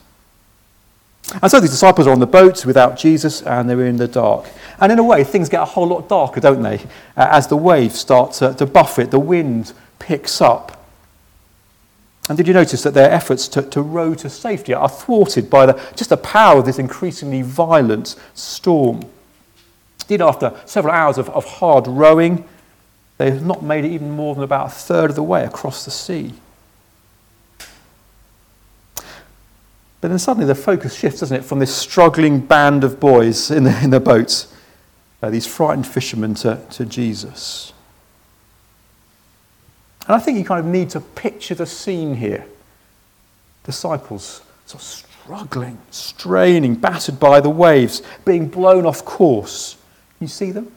And 1.41 1.51
so 1.51 1.61
these 1.61 1.71
disciples 1.71 2.07
are 2.07 2.11
on 2.11 2.21
the 2.21 2.27
boat 2.27 2.67
without 2.67 2.99
Jesus 2.99 3.41
and 3.41 3.71
they're 3.71 3.87
in 3.87 3.97
the 3.97 4.07
dark. 4.07 4.51
And 4.81 4.93
in 4.93 4.99
a 4.99 5.03
way, 5.03 5.25
things 5.25 5.49
get 5.49 5.63
a 5.63 5.65
whole 5.65 5.87
lot 5.87 6.07
darker, 6.07 6.41
don't 6.41 6.63
they? 6.63 6.81
Uh, 7.17 7.29
as 7.31 7.47
the 7.47 7.57
waves 7.57 7.99
start 7.99 8.33
to, 8.35 8.53
to 8.53 8.67
buffet, 8.67 9.13
the 9.13 9.19
wind 9.19 9.73
picks 9.99 10.43
up. 10.43 10.84
And 12.29 12.39
did 12.39 12.49
you 12.49 12.55
notice 12.55 12.83
that 12.83 12.95
their 12.95 13.11
efforts 13.11 13.49
to, 13.49 13.63
to 13.63 13.83
row 13.83 14.15
to 14.15 14.31
safety 14.31 14.73
are 14.73 14.89
thwarted 14.89 15.51
by 15.51 15.67
the, 15.67 15.73
just 15.95 16.11
the 16.11 16.17
power 16.17 16.61
of 16.61 16.67
this 16.67 16.79
increasingly 16.79 17.43
violent 17.43 18.17
storm? 18.35 19.03
Indeed, 20.03 20.23
after 20.23 20.55
several 20.65 20.95
hours 20.95 21.19
of, 21.19 21.29
of 21.31 21.45
hard 21.45 21.87
rowing, 21.87 22.47
they've 23.19 23.45
not 23.45 23.63
made 23.63 23.85
it 23.85 23.93
even 23.93 24.11
more 24.11 24.35
than 24.35 24.45
about 24.45 24.69
a 24.69 24.71
third 24.71 25.11
of 25.11 25.17
the 25.17 25.23
way 25.23 25.45
across 25.45 25.85
the 25.85 25.91
sea. 25.91 26.33
But 30.01 30.09
then 30.09 30.19
suddenly 30.19 30.47
the 30.47 30.55
focus 30.55 30.95
shifts, 30.95 31.21
doesn't 31.21 31.37
it, 31.37 31.45
from 31.45 31.59
this 31.59 31.75
struggling 31.75 32.41
band 32.41 32.85
of 32.85 33.01
boys 33.01 33.51
in 33.51 33.65
the, 33.65 33.83
in 33.83 33.91
the 33.91 34.01
boat, 34.01 34.47
uh, 35.23 35.31
these 35.31 35.47
frightened 35.47 35.87
fishermen, 35.87 36.35
to, 36.37 36.61
to 36.71 36.87
Jesus. 36.87 37.74
And 40.07 40.17
I 40.17 40.19
think 40.19 40.39
you 40.39 40.45
kind 40.45 40.61
of 40.61 40.67
need 40.67 40.91
to 40.91 41.01
picture 41.01 41.55
the 41.55 41.67
scene 41.67 42.15
here. 42.15 42.47
Disciples 43.65 44.43
sort 44.67 44.83
of 44.83 44.87
struggling, 45.25 45.79
straining, 45.91 46.75
battered 46.75 47.19
by 47.19 47.41
the 47.41 47.51
waves, 47.51 48.03
being 48.25 48.49
blown 48.49 48.85
off 48.85 49.05
course. 49.05 49.77
You 50.21 50.29
see 50.29 50.51
them? 50.51 50.71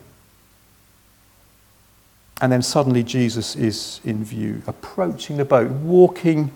And 2.39 2.51
then 2.51 2.61
suddenly 2.61 3.03
Jesus 3.03 3.55
is 3.55 3.99
in 4.05 4.23
view, 4.23 4.61
approaching 4.67 5.37
the 5.37 5.45
boat, 5.45 5.71
walking 5.71 6.51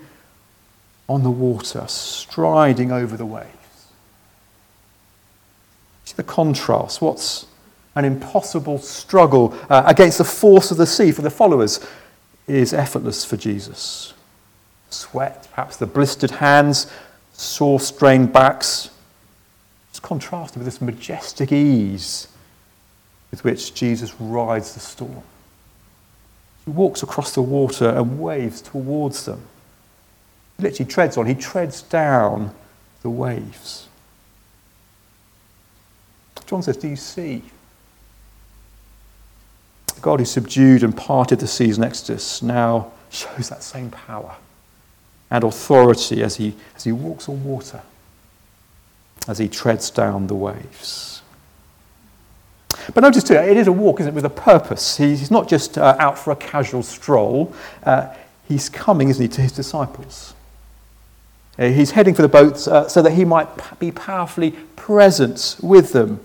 on 1.10 1.24
the 1.24 1.32
water, 1.32 1.86
striding 1.88 2.92
over 2.92 3.18
the 3.18 3.26
waves. 3.26 3.48
See 6.06 6.14
the 6.16 6.24
contrast. 6.24 7.02
What's 7.02 7.48
an 7.96 8.06
impossible 8.06 8.78
struggle 8.78 9.58
uh, 9.70 9.84
against 9.86 10.20
the 10.20 10.24
force 10.24 10.72
of 10.72 10.78
the 10.78 10.86
sea 10.86 11.12
for 11.12 11.24
the 11.24 11.30
followers 11.30 11.86
is 12.48 12.74
effortless 12.74 13.24
for 13.24 13.38
Jesus. 13.38 14.14
Sweat, 14.90 15.48
perhaps 15.52 15.78
the 15.78 15.86
blistered 15.86 16.32
hands, 16.32 16.92
sore, 17.34 17.80
strained 17.80 18.34
backs. 18.34 18.90
It's 19.90 20.00
contrasted 20.00 20.58
with 20.58 20.66
this 20.66 20.82
majestic 20.82 21.52
ease 21.52 22.28
with 23.32 23.44
which 23.44 23.74
Jesus 23.74 24.14
rides 24.20 24.74
the 24.74 24.80
storm. 24.80 25.24
He 26.66 26.72
walks 26.72 27.02
across 27.02 27.34
the 27.34 27.42
water 27.42 27.90
and 27.90 28.20
waves 28.20 28.62
towards 28.62 29.26
them. 29.26 29.42
He 30.58 30.64
literally 30.64 30.92
treads 30.92 31.18
on, 31.18 31.26
he 31.26 31.36
treads 31.36 31.82
down 31.82 32.54
the 33.02 33.10
waves. 33.10 33.88
John 36.46 36.62
says, 36.62 36.76
Do 36.76 36.90
you 36.90 36.98
see? 36.98 37.44
God 40.02 40.20
who 40.20 40.26
subdued 40.26 40.84
and 40.84 40.96
parted 40.96 41.40
the 41.40 41.48
seas 41.48 41.78
in 41.78 41.84
Exodus 41.84 42.42
now 42.42 42.92
shows 43.10 43.50
that 43.50 43.64
same 43.64 43.92
power 43.92 44.36
and 45.30 45.44
authority 45.44 46.24
as 46.24 46.36
he, 46.36 46.56
as 46.76 46.84
he 46.84 46.92
walks 46.92 47.30
on 47.30 47.44
water, 47.44 47.82
as 49.28 49.38
he 49.38 49.48
treads 49.48 49.90
down 49.90 50.28
the 50.28 50.36
waves. 50.36 51.22
But 52.94 53.02
notice 53.02 53.24
too, 53.24 53.36
it 53.36 53.58
is 53.58 53.68
a 53.68 53.72
walk, 53.72 54.00
isn't 54.00 54.12
it, 54.12 54.16
with 54.16 54.26
a 54.26 54.30
purpose. 54.30 54.98
He's 54.98 55.32
not 55.32 55.48
just 55.48 55.78
uh, 55.78 55.96
out 56.00 56.18
for 56.18 56.32
a 56.32 56.36
casual 56.36 56.84
stroll. 56.84 57.54
Uh, 57.84 58.14
he's 58.48 58.70
coming, 58.70 59.10
isn't 59.10 59.22
he, 59.22 59.30
to 59.30 59.42
his 59.42 59.52
disciples. 59.52 60.34
Uh, 61.60 61.68
he's 61.68 61.92
heading 61.92 62.14
for 62.14 62.22
the 62.22 62.30
boats 62.30 62.68
uh, 62.68 62.88
so 62.88 63.02
that 63.02 63.12
he 63.12 63.26
might 63.26 63.80
be 63.80 63.92
powerfully 63.92 64.52
present 64.76 65.58
with 65.62 65.94
them 65.94 66.20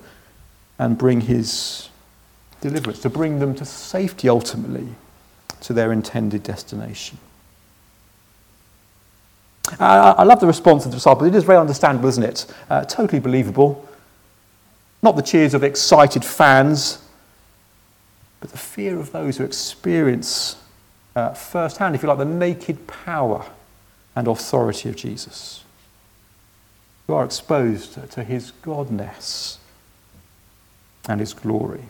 and 0.78 0.97
bring 0.97 1.23
his 1.23 1.88
deliverance, 2.68 3.00
to 3.00 3.11
bring 3.11 3.38
them 3.38 3.54
to 3.54 3.64
safety 3.64 4.28
ultimately 4.28 4.88
to 5.61 5.73
their 5.73 5.92
intended 5.92 6.42
destination. 6.42 7.18
I 9.80 10.23
love 10.23 10.40
the 10.40 10.46
response 10.46 10.85
of 10.85 10.92
the 10.92 10.96
disciples. 10.96 11.28
It 11.28 11.35
is 11.35 11.44
very 11.44 11.58
understandable, 11.58 12.08
isn't 12.08 12.23
it? 12.23 12.46
Uh, 12.70 12.85
totally 12.85 13.18
believable. 13.18 13.88
Not 15.02 15.16
the 15.16 15.23
cheers 15.23 15.54
of 15.54 15.64
excited 15.64 16.25
fans, 16.25 17.02
but 18.40 18.50
the 18.50 18.58
fear 18.58 18.99
of 18.99 19.11
those 19.11 19.38
who 19.38 19.44
experience 19.44 20.56
uh, 21.16 21.35
firsthand, 21.35 21.94
if 21.94 22.02
you 22.02 22.08
like, 22.08 22.18
the 22.18 22.25
naked 22.25 22.87
power 22.87 23.44
and 24.14 24.28
authority 24.28 24.88
of 24.88 24.96
Jesus, 24.96 25.64
who 27.06 27.14
are 27.14 27.25
exposed 27.25 28.11
to 28.12 28.23
his 28.23 28.52
godness 28.62 29.58
and 31.08 31.20
his 31.20 31.35
glory. 31.35 31.85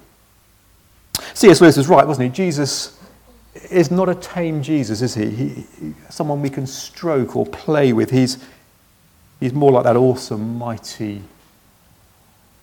C.S. 1.35 1.61
Lewis 1.61 1.77
was 1.77 1.89
right, 1.89 2.07
wasn't 2.07 2.31
he? 2.31 2.37
Jesus 2.37 2.99
is 3.71 3.91
not 3.91 4.09
a 4.09 4.15
tame 4.15 4.63
Jesus, 4.63 5.03
is 5.03 5.15
he? 5.15 5.31
he, 5.31 5.49
he 5.49 5.95
someone 6.09 6.43
we 6.43 6.51
can 6.51 6.67
stroke 6.67 7.37
or 7.37 7.47
play 7.47 7.93
with. 7.93 8.11
He's, 8.11 8.39
he's 9.41 9.53
more 9.53 9.73
like 9.73 9.85
that 9.85 9.97
awesome, 9.97 10.59
mighty, 10.59 11.23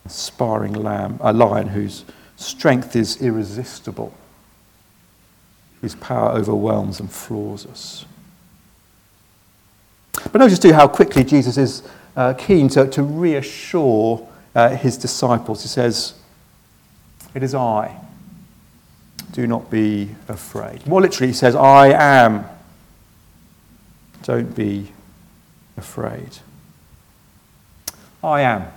sparring 0.08 0.74
lamb, 0.74 1.18
a 1.22 1.34
lion 1.34 1.68
whose 1.68 2.06
strength 2.36 2.96
is 2.96 3.22
irresistible, 3.22 4.14
whose 5.82 5.96
power 5.96 6.32
overwhelms 6.32 7.00
and 7.00 7.12
floors 7.12 7.66
us. 7.66 8.06
But 10.32 10.40
notice 10.40 10.60
too 10.60 10.74
how 10.74 10.88
quickly 10.88 11.24
Jesus 11.24 11.58
is 11.58 11.84
uh, 12.16 12.34
keen 12.34 12.70
to, 12.70 12.88
to 12.88 13.04
reassure 13.04 14.28
uh, 14.56 14.76
his 14.76 14.98
disciples. 14.98 15.64
He 15.64 15.68
says, 15.68 16.14
It 17.34 17.44
is 17.44 17.56
I. 17.56 18.00
Do 19.34 19.48
not 19.48 19.70
be 19.70 20.10
afraid. 20.28 20.86
More 20.88 21.02
literally, 21.02 21.28
he 21.28 21.34
says, 21.34 21.56
I 21.56 21.88
am. 21.88 22.46
Don't 24.22 24.56
be 24.56 24.92
afraid. 25.76 26.38
I 28.24 28.42
am. 28.42 28.68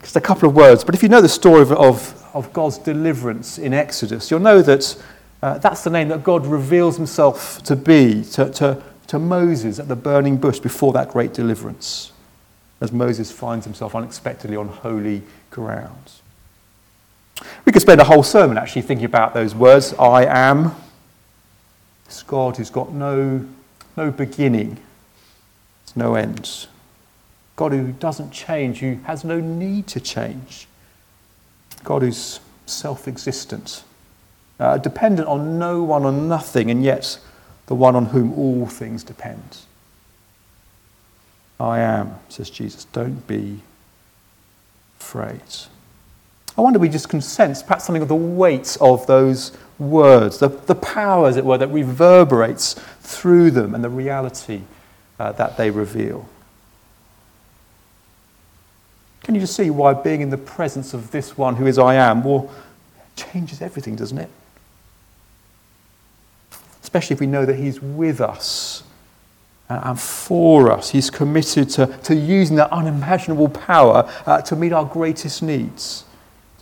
Just 0.00 0.16
a 0.16 0.20
couple 0.20 0.48
of 0.48 0.56
words, 0.56 0.84
but 0.84 0.94
if 0.94 1.02
you 1.02 1.08
know 1.08 1.20
the 1.20 1.28
story 1.28 1.62
of, 1.62 1.70
of, 1.72 2.30
of 2.34 2.52
God's 2.52 2.78
deliverance 2.78 3.58
in 3.58 3.72
Exodus, 3.72 4.30
you'll 4.30 4.40
know 4.40 4.62
that 4.62 5.02
uh, 5.42 5.58
that's 5.58 5.84
the 5.84 5.90
name 5.90 6.08
that 6.08 6.24
God 6.24 6.46
reveals 6.46 6.96
himself 6.96 7.62
to 7.64 7.76
be 7.76 8.24
to, 8.32 8.50
to, 8.52 8.82
to 9.08 9.18
Moses 9.18 9.78
at 9.78 9.88
the 9.88 9.96
burning 9.96 10.38
bush 10.38 10.58
before 10.58 10.94
that 10.94 11.10
great 11.10 11.34
deliverance, 11.34 12.12
as 12.80 12.90
Moses 12.90 13.30
finds 13.30 13.66
himself 13.66 13.94
unexpectedly 13.94 14.56
on 14.56 14.68
holy 14.68 15.22
ground. 15.50 16.12
We 17.64 17.72
could 17.72 17.82
spend 17.82 18.00
a 18.00 18.04
whole 18.04 18.22
sermon 18.22 18.58
actually 18.58 18.82
thinking 18.82 19.06
about 19.06 19.34
those 19.34 19.54
words 19.54 19.94
I 19.94 20.24
am. 20.24 20.74
This 22.06 22.22
God 22.22 22.56
who's 22.56 22.70
got 22.70 22.92
no, 22.92 23.46
no 23.96 24.10
beginning, 24.10 24.78
no 25.96 26.14
end. 26.14 26.66
God 27.56 27.72
who 27.72 27.92
doesn't 27.92 28.30
change, 28.32 28.80
who 28.80 28.96
has 29.04 29.24
no 29.24 29.40
need 29.40 29.86
to 29.88 30.00
change. 30.00 30.66
God 31.82 32.02
who's 32.02 32.40
self 32.66 33.06
existent, 33.08 33.84
uh, 34.58 34.78
dependent 34.78 35.28
on 35.28 35.58
no 35.58 35.82
one 35.82 36.04
or 36.04 36.12
nothing, 36.12 36.70
and 36.70 36.82
yet 36.82 37.18
the 37.66 37.74
one 37.74 37.96
on 37.96 38.06
whom 38.06 38.32
all 38.34 38.66
things 38.66 39.04
depend. 39.04 39.58
I 41.60 41.80
am, 41.80 42.18
says 42.28 42.50
Jesus. 42.50 42.84
Don't 42.86 43.26
be 43.26 43.60
afraid. 45.00 45.40
I 46.56 46.60
wonder 46.60 46.78
we 46.78 46.88
just 46.88 47.08
can 47.08 47.20
sense 47.20 47.62
perhaps 47.62 47.84
something 47.84 48.02
of 48.02 48.08
the 48.08 48.14
weight 48.14 48.76
of 48.80 49.06
those 49.06 49.52
words, 49.78 50.38
the, 50.38 50.48
the 50.48 50.74
power, 50.76 51.28
as 51.28 51.36
it 51.36 51.44
were, 51.44 51.58
that 51.58 51.68
reverberates 51.68 52.74
through 53.00 53.50
them 53.50 53.74
and 53.74 53.82
the 53.82 53.90
reality 53.90 54.62
uh, 55.18 55.32
that 55.32 55.56
they 55.56 55.70
reveal. 55.70 56.28
Can 59.24 59.34
you 59.34 59.40
just 59.40 59.56
see 59.56 59.70
why 59.70 59.94
being 59.94 60.20
in 60.20 60.30
the 60.30 60.38
presence 60.38 60.94
of 60.94 61.10
this 61.10 61.36
one 61.36 61.56
who 61.56 61.66
is 61.66 61.78
I 61.78 61.94
am, 61.94 62.22
well, 62.22 62.52
changes 63.16 63.62
everything, 63.62 63.96
doesn't 63.96 64.18
it? 64.18 64.30
Especially 66.82 67.14
if 67.14 67.20
we 67.20 67.26
know 67.26 67.46
that 67.46 67.56
he's 67.56 67.80
with 67.80 68.20
us 68.20 68.84
and 69.68 69.98
for 69.98 70.70
us. 70.70 70.90
He's 70.90 71.10
committed 71.10 71.70
to, 71.70 71.86
to 71.86 72.14
using 72.14 72.56
that 72.56 72.70
unimaginable 72.70 73.48
power 73.48 74.08
uh, 74.26 74.42
to 74.42 74.54
meet 74.54 74.72
our 74.72 74.84
greatest 74.84 75.42
needs 75.42 76.03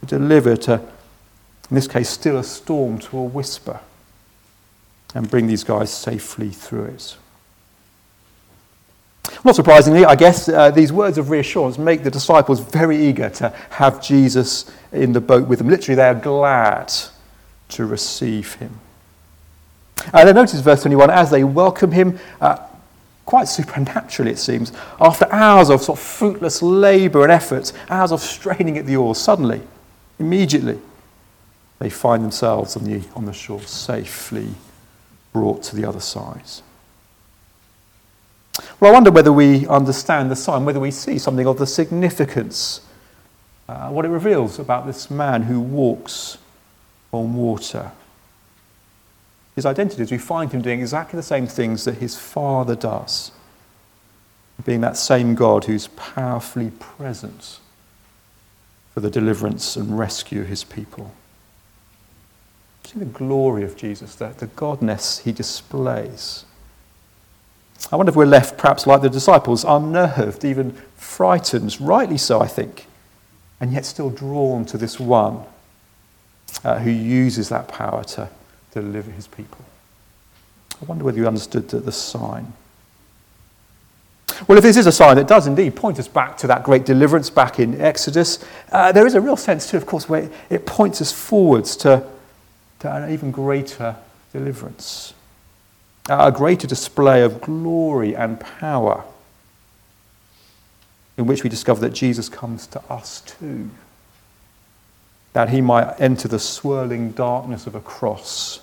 to 0.03 0.07
deliver 0.07 0.57
to, 0.57 0.75
in 0.75 1.75
this 1.75 1.87
case, 1.87 2.09
still 2.09 2.38
a 2.38 2.45
storm 2.45 2.99
to 2.99 3.19
a 3.19 3.23
whisper 3.23 3.81
and 5.15 5.31
bring 5.31 5.47
these 5.47 5.65
guys 5.65 5.93
safely 5.93 6.51
through 6.51 6.85
it. 6.85 7.17
Not 9.45 9.55
surprisingly, 9.55 10.05
I 10.05 10.17
guess 10.17 10.49
uh, 10.49 10.71
these 10.71 10.93
words 10.93 11.19
of 11.19 11.31
reassurance 11.31 11.79
make 11.79 12.03
the 12.03 12.11
disciples 12.11 12.61
very 12.61 12.97
eager 12.97 13.31
to 13.31 13.51
have 13.71 14.03
Jesus 14.03 14.71
in 14.91 15.12
the 15.12 15.21
boat 15.21 15.47
with 15.47 15.59
them. 15.59 15.69
Literally, 15.69 15.97
they 15.97 16.09
are 16.09 16.15
glad 16.15 16.93
to 17.71 17.87
receive 17.87 18.55
him. 18.55 18.81
Uh, 20.12 20.25
then 20.25 20.35
notice 20.35 20.61
verse 20.61 20.83
21 20.83 21.11
as 21.11 21.31
they 21.31 21.45
welcome 21.45 21.93
him, 21.93 22.19
uh, 22.41 22.59
quite 23.25 23.47
supernaturally 23.47 24.33
it 24.33 24.38
seems, 24.38 24.73
after 25.01 25.31
hours 25.33 25.71
of 25.71 25.81
sort 25.83 25.99
of 25.99 26.05
fruitless 26.05 26.61
labour 26.61 27.23
and 27.23 27.31
effort, 27.31 27.73
hours 27.88 28.11
of 28.11 28.21
straining 28.21 28.77
at 28.79 28.87
the 28.87 28.97
oars, 28.97 29.19
suddenly 29.19 29.62
Immediately, 30.22 30.78
they 31.80 31.90
find 31.90 32.22
themselves 32.22 32.76
on 32.76 32.85
the, 32.85 33.02
on 33.16 33.24
the 33.24 33.32
shore, 33.32 33.61
safely 33.62 34.50
brought 35.32 35.64
to 35.64 35.74
the 35.74 35.85
other 35.85 35.98
side. 35.98 36.44
Well, 38.78 38.92
I 38.92 38.94
wonder 38.94 39.11
whether 39.11 39.32
we 39.32 39.66
understand 39.66 40.30
the 40.30 40.37
sign, 40.37 40.64
whether 40.64 40.78
we 40.78 40.92
see 40.92 41.18
something 41.18 41.44
of 41.44 41.58
the 41.58 41.66
significance, 41.66 42.82
uh, 43.68 43.88
what 43.88 44.04
it 44.04 44.11
reveals 44.11 44.61
about 44.61 44.87
this 44.87 45.11
man 45.11 45.42
who 45.42 45.61
walks 45.61 46.38
on 47.11 47.35
water. 47.35 47.90
His 49.56 49.66
identity 49.66 50.02
is 50.02 50.12
we 50.12 50.18
find 50.18 50.52
him 50.52 50.62
doing 50.62 50.78
exactly 50.78 51.16
the 51.16 51.24
same 51.24 51.48
things 51.48 51.85
that 51.85 51.96
his 51.96 52.16
father 52.16 52.76
does 52.76 53.32
being 54.64 54.82
that 54.82 54.96
same 54.96 55.35
God 55.35 55.64
who's 55.64 55.88
powerfully 55.88 56.70
present 56.78 57.58
for 58.94 59.00
the 59.00 59.11
deliverance 59.11 59.76
and 59.76 59.98
rescue 59.98 60.42
of 60.42 60.48
his 60.48 60.64
people. 60.64 61.12
See 62.85 62.98
the 62.98 63.05
glory 63.07 63.62
of 63.64 63.76
Jesus, 63.76 64.14
the, 64.14 64.28
the 64.28 64.48
godness 64.48 65.22
he 65.22 65.33
displays. 65.33 66.44
I 67.90 67.96
wonder 67.96 68.11
if 68.11 68.16
we're 68.16 68.26
left, 68.26 68.59
perhaps 68.59 68.87
like 68.87 69.02
the 69.02 69.09
disciples, 69.09 69.64
unnerved, 69.64 70.44
even 70.44 70.72
frightened, 70.96 71.81
rightly 71.81 72.18
so, 72.18 72.40
I 72.40 72.46
think, 72.46 72.87
and 73.61 73.72
yet 73.72 73.85
still 73.87 74.11
drawn 74.11 74.64
to 74.66 74.78
this 74.78 75.00
one 75.00 75.42
uh, 76.64 76.78
who 76.78 76.90
uses 76.90 77.48
that 77.48 77.68
power 77.68 78.05
to 78.05 78.28
deliver 78.72 79.11
his 79.11 79.26
people. 79.26 79.64
I 80.81 80.85
wonder 80.85 81.05
whether 81.05 81.18
you 81.18 81.26
understood 81.26 81.68
the, 81.68 81.81
the 81.81 81.92
sign. 81.92 82.52
Well, 84.47 84.59
if 84.59 84.64
this 84.64 84.77
is 84.77 84.87
a 84.87 84.92
sign 84.92 85.16
that 85.16 85.29
does 85.29 85.47
indeed 85.47 85.77
point 85.77 85.99
us 85.99 86.09
back 86.09 86.37
to 86.38 86.47
that 86.47 86.64
great 86.64 86.85
deliverance 86.85 87.31
back 87.31 87.59
in 87.59 87.81
Exodus, 87.81 88.45
uh, 88.71 88.92
there 88.92 89.07
is 89.07 89.14
a 89.14 89.21
real 89.21 89.37
sense, 89.37 89.71
too, 89.71 89.77
of 89.77 89.87
course, 89.87 90.09
where 90.09 90.31
it 90.51 90.66
points 90.66 91.01
us 91.01 91.12
forwards 91.12 91.77
to, 91.77 92.07
to 92.81 92.92
an 92.92 93.12
even 93.12 93.31
greater 93.31 93.97
deliverance, 94.33 95.14
a 96.09 96.33
greater 96.33 96.66
display 96.66 97.23
of 97.23 97.40
glory 97.40 98.16
and 98.16 98.40
power, 98.40 99.05
in 101.16 101.27
which 101.27 101.45
we 101.45 101.51
discover 101.51 101.81
that 101.81 101.90
Jesus 101.92 102.29
comes 102.29 102.66
to 102.68 102.83
us 102.90 103.21
too, 103.21 103.71
that 105.35 105.51
he 105.51 105.61
might 105.61 106.01
enter 106.01 106.27
the 106.27 106.38
swirling 106.38 107.12
darkness 107.12 107.66
of 107.66 107.75
a 107.75 107.81
cross 107.81 108.62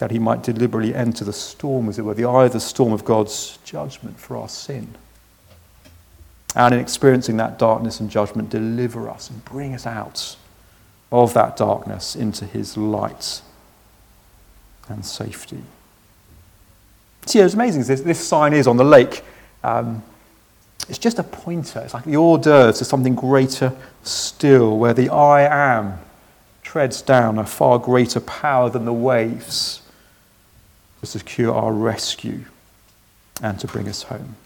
that 0.00 0.10
he 0.10 0.18
might 0.18 0.42
deliberately 0.42 0.94
enter 0.94 1.26
the 1.26 1.32
storm, 1.32 1.86
as 1.90 1.98
it 1.98 2.02
were, 2.02 2.14
the 2.14 2.24
eye 2.24 2.46
of 2.46 2.54
the 2.54 2.58
storm 2.58 2.90
of 2.90 3.04
God's 3.04 3.58
judgment 3.64 4.18
for 4.18 4.34
our 4.34 4.48
sin. 4.48 4.94
And 6.56 6.72
in 6.74 6.80
experiencing 6.80 7.36
that 7.36 7.58
darkness 7.58 8.00
and 8.00 8.10
judgment, 8.10 8.48
deliver 8.48 9.10
us 9.10 9.28
and 9.28 9.44
bring 9.44 9.74
us 9.74 9.86
out 9.86 10.36
of 11.12 11.34
that 11.34 11.54
darkness 11.58 12.16
into 12.16 12.46
his 12.46 12.78
light 12.78 13.42
and 14.88 15.04
safety. 15.04 15.62
See, 17.26 17.40
it's 17.40 17.52
amazing. 17.52 17.82
This, 17.82 18.00
this 18.00 18.26
sign 18.26 18.54
is 18.54 18.66
on 18.66 18.78
the 18.78 18.84
lake. 18.84 19.22
Um, 19.62 20.02
it's 20.88 20.98
just 20.98 21.18
a 21.18 21.22
pointer. 21.22 21.80
It's 21.80 21.92
like 21.92 22.04
the 22.04 22.16
hors 22.16 22.38
d'oeuvres 22.38 22.78
to 22.78 22.86
something 22.86 23.14
greater 23.14 23.76
still, 24.02 24.78
where 24.78 24.94
the 24.94 25.10
I 25.10 25.42
am 25.42 25.98
treads 26.62 27.02
down 27.02 27.38
a 27.38 27.44
far 27.44 27.78
greater 27.78 28.20
power 28.20 28.70
than 28.70 28.86
the 28.86 28.94
waves 28.94 29.79
to 31.00 31.06
secure 31.06 31.54
our 31.54 31.72
rescue 31.72 32.44
and 33.42 33.58
to 33.58 33.66
bring 33.66 33.88
us 33.88 34.04
home. 34.04 34.36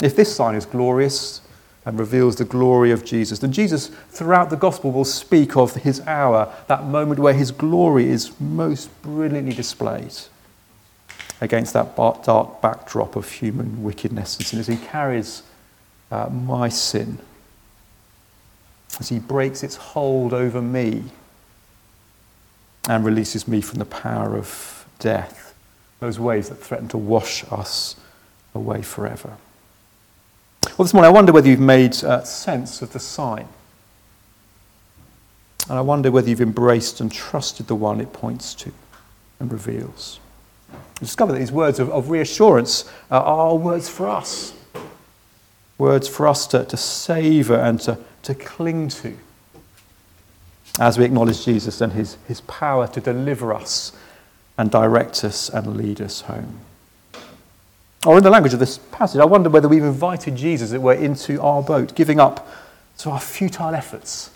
If 0.00 0.16
this 0.16 0.34
sign 0.34 0.54
is 0.54 0.64
glorious 0.64 1.40
and 1.84 1.98
reveals 1.98 2.36
the 2.36 2.44
glory 2.44 2.90
of 2.90 3.04
Jesus, 3.04 3.38
then 3.40 3.52
Jesus 3.52 3.88
throughout 4.10 4.50
the 4.50 4.56
gospel 4.56 4.92
will 4.92 5.04
speak 5.04 5.56
of 5.56 5.74
his 5.74 6.00
hour, 6.06 6.52
that 6.68 6.84
moment 6.84 7.18
where 7.18 7.34
his 7.34 7.50
glory 7.50 8.08
is 8.08 8.38
most 8.40 8.90
brilliantly 9.02 9.54
displayed 9.54 10.14
against 11.40 11.72
that 11.72 11.96
dark 11.96 12.60
backdrop 12.60 13.16
of 13.16 13.30
human 13.30 13.82
wickedness 13.82 14.36
and 14.36 14.46
sin 14.46 14.58
as 14.58 14.66
he 14.66 14.76
carries 14.76 15.42
uh, 16.10 16.28
my 16.28 16.68
sin, 16.68 17.18
as 18.98 19.08
he 19.08 19.18
breaks 19.18 19.62
its 19.62 19.76
hold 19.76 20.32
over 20.32 20.62
me 20.62 21.04
and 22.88 23.04
releases 23.04 23.46
me 23.46 23.60
from 23.60 23.78
the 23.78 23.84
power 23.84 24.36
of 24.36 24.86
death, 24.98 25.54
those 26.00 26.18
waves 26.18 26.48
that 26.48 26.56
threaten 26.56 26.88
to 26.88 26.98
wash 26.98 27.44
us 27.52 27.96
away 28.54 28.80
forever. 28.80 29.36
Well, 30.76 30.84
this 30.84 30.94
morning 30.94 31.10
I 31.10 31.14
wonder 31.14 31.32
whether 31.32 31.48
you've 31.48 31.60
made 31.60 32.02
uh, 32.02 32.24
sense 32.24 32.80
of 32.82 32.92
the 32.92 32.98
sign. 32.98 33.46
And 35.68 35.76
I 35.76 35.82
wonder 35.82 36.10
whether 36.10 36.30
you've 36.30 36.40
embraced 36.40 37.00
and 37.00 37.12
trusted 37.12 37.66
the 37.66 37.74
one 37.74 38.00
it 38.00 38.12
points 38.14 38.54
to 38.54 38.72
and 39.38 39.52
reveals. 39.52 40.18
You 40.72 40.78
discover 41.00 41.32
that 41.32 41.38
these 41.38 41.52
words 41.52 41.78
of, 41.78 41.90
of 41.90 42.08
reassurance 42.08 42.90
uh, 43.10 43.20
are 43.20 43.54
words 43.54 43.88
for 43.88 44.08
us. 44.08 44.54
Words 45.76 46.08
for 46.08 46.26
us 46.26 46.46
to, 46.48 46.64
to 46.64 46.76
savour 46.76 47.56
and 47.56 47.80
to, 47.82 47.98
to 48.22 48.34
cling 48.34 48.88
to 48.88 49.16
as 50.78 50.98
we 50.98 51.04
acknowledge 51.04 51.44
Jesus 51.44 51.80
and 51.80 51.92
his, 51.92 52.16
his 52.26 52.40
power 52.42 52.86
to 52.88 53.00
deliver 53.00 53.52
us 53.52 53.92
and 54.56 54.70
direct 54.70 55.24
us 55.24 55.48
and 55.48 55.76
lead 55.76 56.00
us 56.00 56.22
home. 56.22 56.60
Or 58.06 58.16
in 58.16 58.22
the 58.22 58.30
language 58.30 58.54
of 58.54 58.60
this 58.60 58.78
passage, 58.78 59.20
I 59.20 59.24
wonder 59.24 59.50
whether 59.50 59.68
we've 59.68 59.82
invited 59.82 60.36
Jesus, 60.36 60.70
that 60.70 60.80
we're 60.80 60.94
into 60.94 61.40
our 61.42 61.62
boat, 61.62 61.94
giving 61.94 62.20
up 62.20 62.48
to 62.98 63.10
our 63.10 63.20
futile 63.20 63.74
efforts 63.74 64.30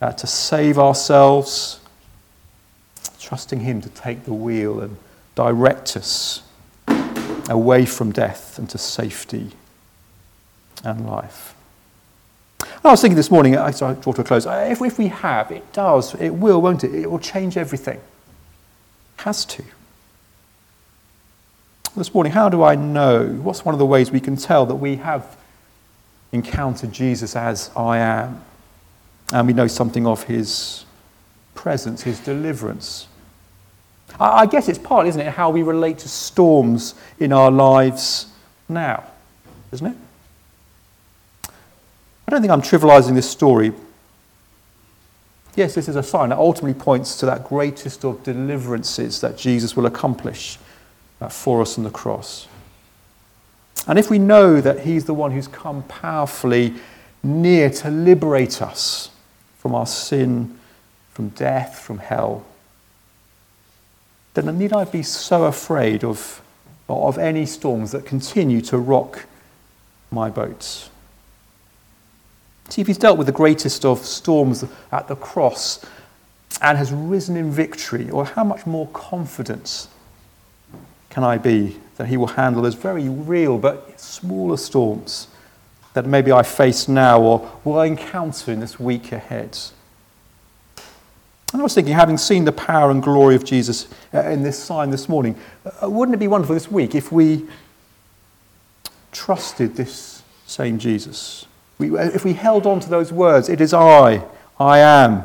uh, 0.00 0.12
to 0.12 0.26
save 0.26 0.78
ourselves, 0.78 1.80
trusting 3.20 3.60
Him 3.60 3.80
to 3.82 3.88
take 3.90 4.24
the 4.24 4.32
wheel 4.32 4.80
and 4.80 4.96
direct 5.34 5.96
us 5.96 6.42
away 7.48 7.86
from 7.86 8.12
death 8.12 8.58
and 8.58 8.68
to 8.70 8.78
safety 8.78 9.50
and 10.84 11.06
life. 11.06 11.54
I 12.82 12.90
was 12.90 13.02
thinking 13.02 13.16
this 13.16 13.30
morning, 13.30 13.58
I 13.58 13.72
draw 13.72 13.94
to 13.94 14.20
a 14.20 14.24
close, 14.24 14.46
uh, 14.46 14.68
if, 14.70 14.80
if 14.80 14.98
we 14.98 15.08
have, 15.08 15.52
it 15.52 15.70
does, 15.72 16.14
it 16.14 16.30
will, 16.30 16.62
won't 16.62 16.82
it? 16.82 16.94
It 16.94 17.10
will 17.10 17.18
change 17.18 17.58
everything. 17.58 17.98
It 17.98 19.22
has 19.22 19.44
to. 19.46 19.62
This 21.94 22.14
morning, 22.14 22.32
how 22.32 22.48
do 22.48 22.62
I 22.62 22.76
know? 22.76 23.26
What's 23.42 23.64
one 23.64 23.74
of 23.74 23.78
the 23.78 23.86
ways 23.86 24.10
we 24.10 24.20
can 24.20 24.36
tell 24.36 24.64
that 24.64 24.76
we 24.76 24.96
have 24.96 25.36
encountered 26.32 26.92
Jesus 26.92 27.36
as 27.36 27.70
I 27.76 27.98
am? 27.98 28.42
And 29.32 29.46
we 29.46 29.52
know 29.52 29.66
something 29.66 30.06
of 30.06 30.22
his 30.22 30.86
presence, 31.54 32.02
his 32.02 32.18
deliverance. 32.20 33.08
I 34.18 34.46
guess 34.46 34.68
it's 34.68 34.78
part, 34.78 35.06
isn't 35.06 35.20
it, 35.20 35.28
how 35.28 35.50
we 35.50 35.62
relate 35.62 35.98
to 35.98 36.08
storms 36.08 36.94
in 37.18 37.32
our 37.32 37.50
lives 37.50 38.26
now, 38.68 39.04
isn't 39.70 39.86
it? 39.86 39.96
I 42.30 42.34
don't 42.34 42.42
think 42.42 42.52
I'm 42.52 42.62
trivializing 42.62 43.16
this 43.16 43.28
story. 43.28 43.72
Yes, 45.56 45.74
this 45.74 45.88
is 45.88 45.96
a 45.96 46.02
sign 46.04 46.28
that 46.28 46.38
ultimately 46.38 46.80
points 46.80 47.16
to 47.16 47.26
that 47.26 47.42
greatest 47.42 48.04
of 48.04 48.22
deliverances 48.22 49.20
that 49.20 49.36
Jesus 49.36 49.74
will 49.74 49.84
accomplish 49.84 50.56
uh, 51.20 51.28
for 51.28 51.60
us 51.60 51.76
on 51.76 51.82
the 51.82 51.90
cross. 51.90 52.46
And 53.88 53.98
if 53.98 54.10
we 54.10 54.20
know 54.20 54.60
that 54.60 54.86
He's 54.86 55.06
the 55.06 55.12
one 55.12 55.32
who's 55.32 55.48
come 55.48 55.82
powerfully 55.82 56.74
near 57.24 57.68
to 57.68 57.90
liberate 57.90 58.62
us 58.62 59.10
from 59.58 59.74
our 59.74 59.84
sin, 59.84 60.56
from 61.10 61.30
death, 61.30 61.80
from 61.80 61.98
hell, 61.98 62.46
then 64.34 64.56
need 64.56 64.72
I 64.72 64.84
be 64.84 65.02
so 65.02 65.46
afraid 65.46 66.04
of, 66.04 66.40
of 66.88 67.18
any 67.18 67.44
storms 67.44 67.90
that 67.90 68.06
continue 68.06 68.60
to 68.60 68.78
rock 68.78 69.26
my 70.12 70.30
boats? 70.30 70.90
See, 72.70 72.80
if 72.80 72.86
he's 72.86 72.98
dealt 72.98 73.18
with 73.18 73.26
the 73.26 73.32
greatest 73.32 73.84
of 73.84 74.04
storms 74.04 74.64
at 74.92 75.08
the 75.08 75.16
cross 75.16 75.84
and 76.62 76.78
has 76.78 76.92
risen 76.92 77.36
in 77.36 77.50
victory, 77.50 78.08
or 78.10 78.24
how 78.24 78.44
much 78.44 78.64
more 78.66 78.86
confidence 78.88 79.88
can 81.08 81.24
I 81.24 81.36
be 81.36 81.78
that 81.96 82.06
he 82.06 82.16
will 82.16 82.28
handle 82.28 82.62
those 82.62 82.74
very 82.74 83.08
real 83.08 83.58
but 83.58 84.00
smaller 84.00 84.56
storms 84.56 85.28
that 85.94 86.06
maybe 86.06 86.30
I 86.30 86.42
face 86.42 86.86
now 86.86 87.20
or 87.20 87.50
will 87.64 87.78
I 87.78 87.86
encounter 87.86 88.52
in 88.52 88.60
this 88.60 88.78
week 88.78 89.10
ahead? 89.10 89.58
And 91.52 91.60
I 91.60 91.64
was 91.64 91.74
thinking, 91.74 91.94
having 91.94 92.16
seen 92.16 92.44
the 92.44 92.52
power 92.52 92.92
and 92.92 93.02
glory 93.02 93.34
of 93.34 93.44
Jesus 93.44 93.88
uh, 94.14 94.20
in 94.20 94.44
this 94.44 94.56
sign 94.56 94.90
this 94.90 95.08
morning, 95.08 95.36
uh, 95.82 95.90
wouldn't 95.90 96.14
it 96.14 96.18
be 96.18 96.28
wonderful 96.28 96.54
this 96.54 96.70
week 96.70 96.94
if 96.94 97.10
we 97.10 97.44
trusted 99.10 99.74
this 99.74 100.22
same 100.46 100.78
Jesus? 100.78 101.46
We, 101.80 101.98
if 101.98 102.26
we 102.26 102.34
held 102.34 102.66
on 102.66 102.78
to 102.80 102.90
those 102.90 103.10
words, 103.10 103.48
it 103.48 103.60
is 103.60 103.72
I, 103.72 104.22
I 104.58 104.80
am, 104.80 105.24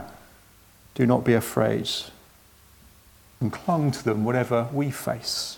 do 0.93 1.05
not 1.05 1.25
be 1.25 1.33
afraid, 1.33 1.89
and 3.41 3.51
clung 3.51 3.91
to 3.91 4.03
them 4.03 4.23
whatever 4.23 4.69
we 4.71 4.89
face. 4.89 5.57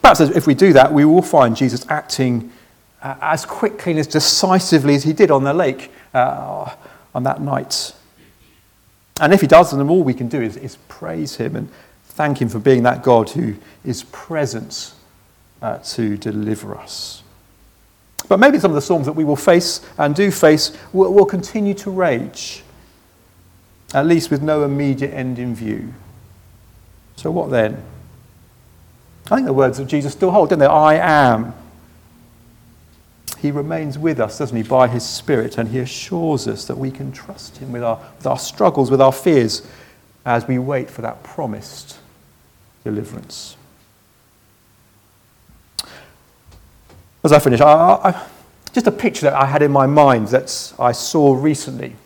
Perhaps 0.00 0.20
if 0.20 0.46
we 0.46 0.54
do 0.54 0.72
that, 0.72 0.94
we 0.94 1.04
will 1.04 1.20
find 1.20 1.54
Jesus 1.54 1.84
acting 1.90 2.50
uh, 3.02 3.16
as 3.20 3.44
quickly 3.44 3.92
and 3.92 4.00
as 4.00 4.06
decisively 4.06 4.94
as 4.94 5.04
he 5.04 5.12
did 5.12 5.30
on 5.30 5.44
the 5.44 5.52
lake 5.52 5.92
uh, 6.14 6.74
on 7.14 7.22
that 7.24 7.42
night. 7.42 7.94
And 9.20 9.34
if 9.34 9.42
he 9.42 9.46
does, 9.46 9.72
then 9.72 9.88
all 9.90 10.02
we 10.02 10.14
can 10.14 10.28
do 10.28 10.40
is, 10.40 10.56
is 10.56 10.76
praise 10.88 11.36
him 11.36 11.54
and 11.54 11.68
thank 12.04 12.40
him 12.40 12.48
for 12.48 12.58
being 12.58 12.82
that 12.84 13.02
God 13.02 13.28
who 13.28 13.56
is 13.84 14.04
present 14.04 14.94
uh, 15.60 15.78
to 15.78 16.16
deliver 16.16 16.74
us. 16.74 17.22
But 18.28 18.40
maybe 18.40 18.58
some 18.58 18.70
of 18.70 18.74
the 18.74 18.82
storms 18.82 19.06
that 19.06 19.12
we 19.12 19.24
will 19.24 19.36
face 19.36 19.80
and 19.98 20.14
do 20.14 20.30
face 20.30 20.76
will, 20.92 21.12
will 21.12 21.26
continue 21.26 21.74
to 21.74 21.90
rage, 21.90 22.62
at 23.94 24.06
least 24.06 24.30
with 24.30 24.42
no 24.42 24.64
immediate 24.64 25.12
end 25.12 25.38
in 25.38 25.54
view. 25.54 25.94
So, 27.16 27.30
what 27.30 27.50
then? 27.50 27.82
I 29.30 29.36
think 29.36 29.46
the 29.46 29.52
words 29.52 29.78
of 29.78 29.88
Jesus 29.88 30.12
still 30.12 30.30
hold, 30.30 30.50
don't 30.50 30.58
they? 30.58 30.66
I 30.66 30.94
am. 30.94 31.54
He 33.38 33.50
remains 33.50 33.98
with 33.98 34.18
us, 34.20 34.38
doesn't 34.38 34.56
he, 34.56 34.62
by 34.62 34.88
his 34.88 35.04
Spirit, 35.04 35.58
and 35.58 35.68
he 35.68 35.78
assures 35.78 36.48
us 36.48 36.64
that 36.66 36.78
we 36.78 36.90
can 36.90 37.12
trust 37.12 37.58
him 37.58 37.72
with 37.72 37.82
our, 37.82 38.00
with 38.16 38.26
our 38.26 38.38
struggles, 38.38 38.90
with 38.90 39.00
our 39.00 39.12
fears, 39.12 39.66
as 40.24 40.46
we 40.48 40.58
wait 40.58 40.90
for 40.90 41.02
that 41.02 41.22
promised 41.22 41.98
deliverance. 42.84 43.56
As 47.26 47.32
I 47.32 47.40
finish, 47.40 47.60
I, 47.60 47.72
I, 47.72 48.26
just 48.72 48.86
a 48.86 48.92
picture 48.92 49.22
that 49.22 49.34
I 49.34 49.46
had 49.46 49.60
in 49.60 49.72
my 49.72 49.84
mind 49.84 50.28
that 50.28 50.72
I 50.78 50.92
saw 50.92 51.34
recently. 51.34 51.96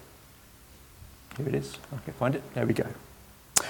Here 1.37 1.47
it 1.47 1.55
is. 1.55 1.77
I 1.93 1.99
can 2.03 2.15
find 2.15 2.35
it. 2.35 2.43
There 2.55 2.65
we 2.65 2.73
go. 2.73 2.87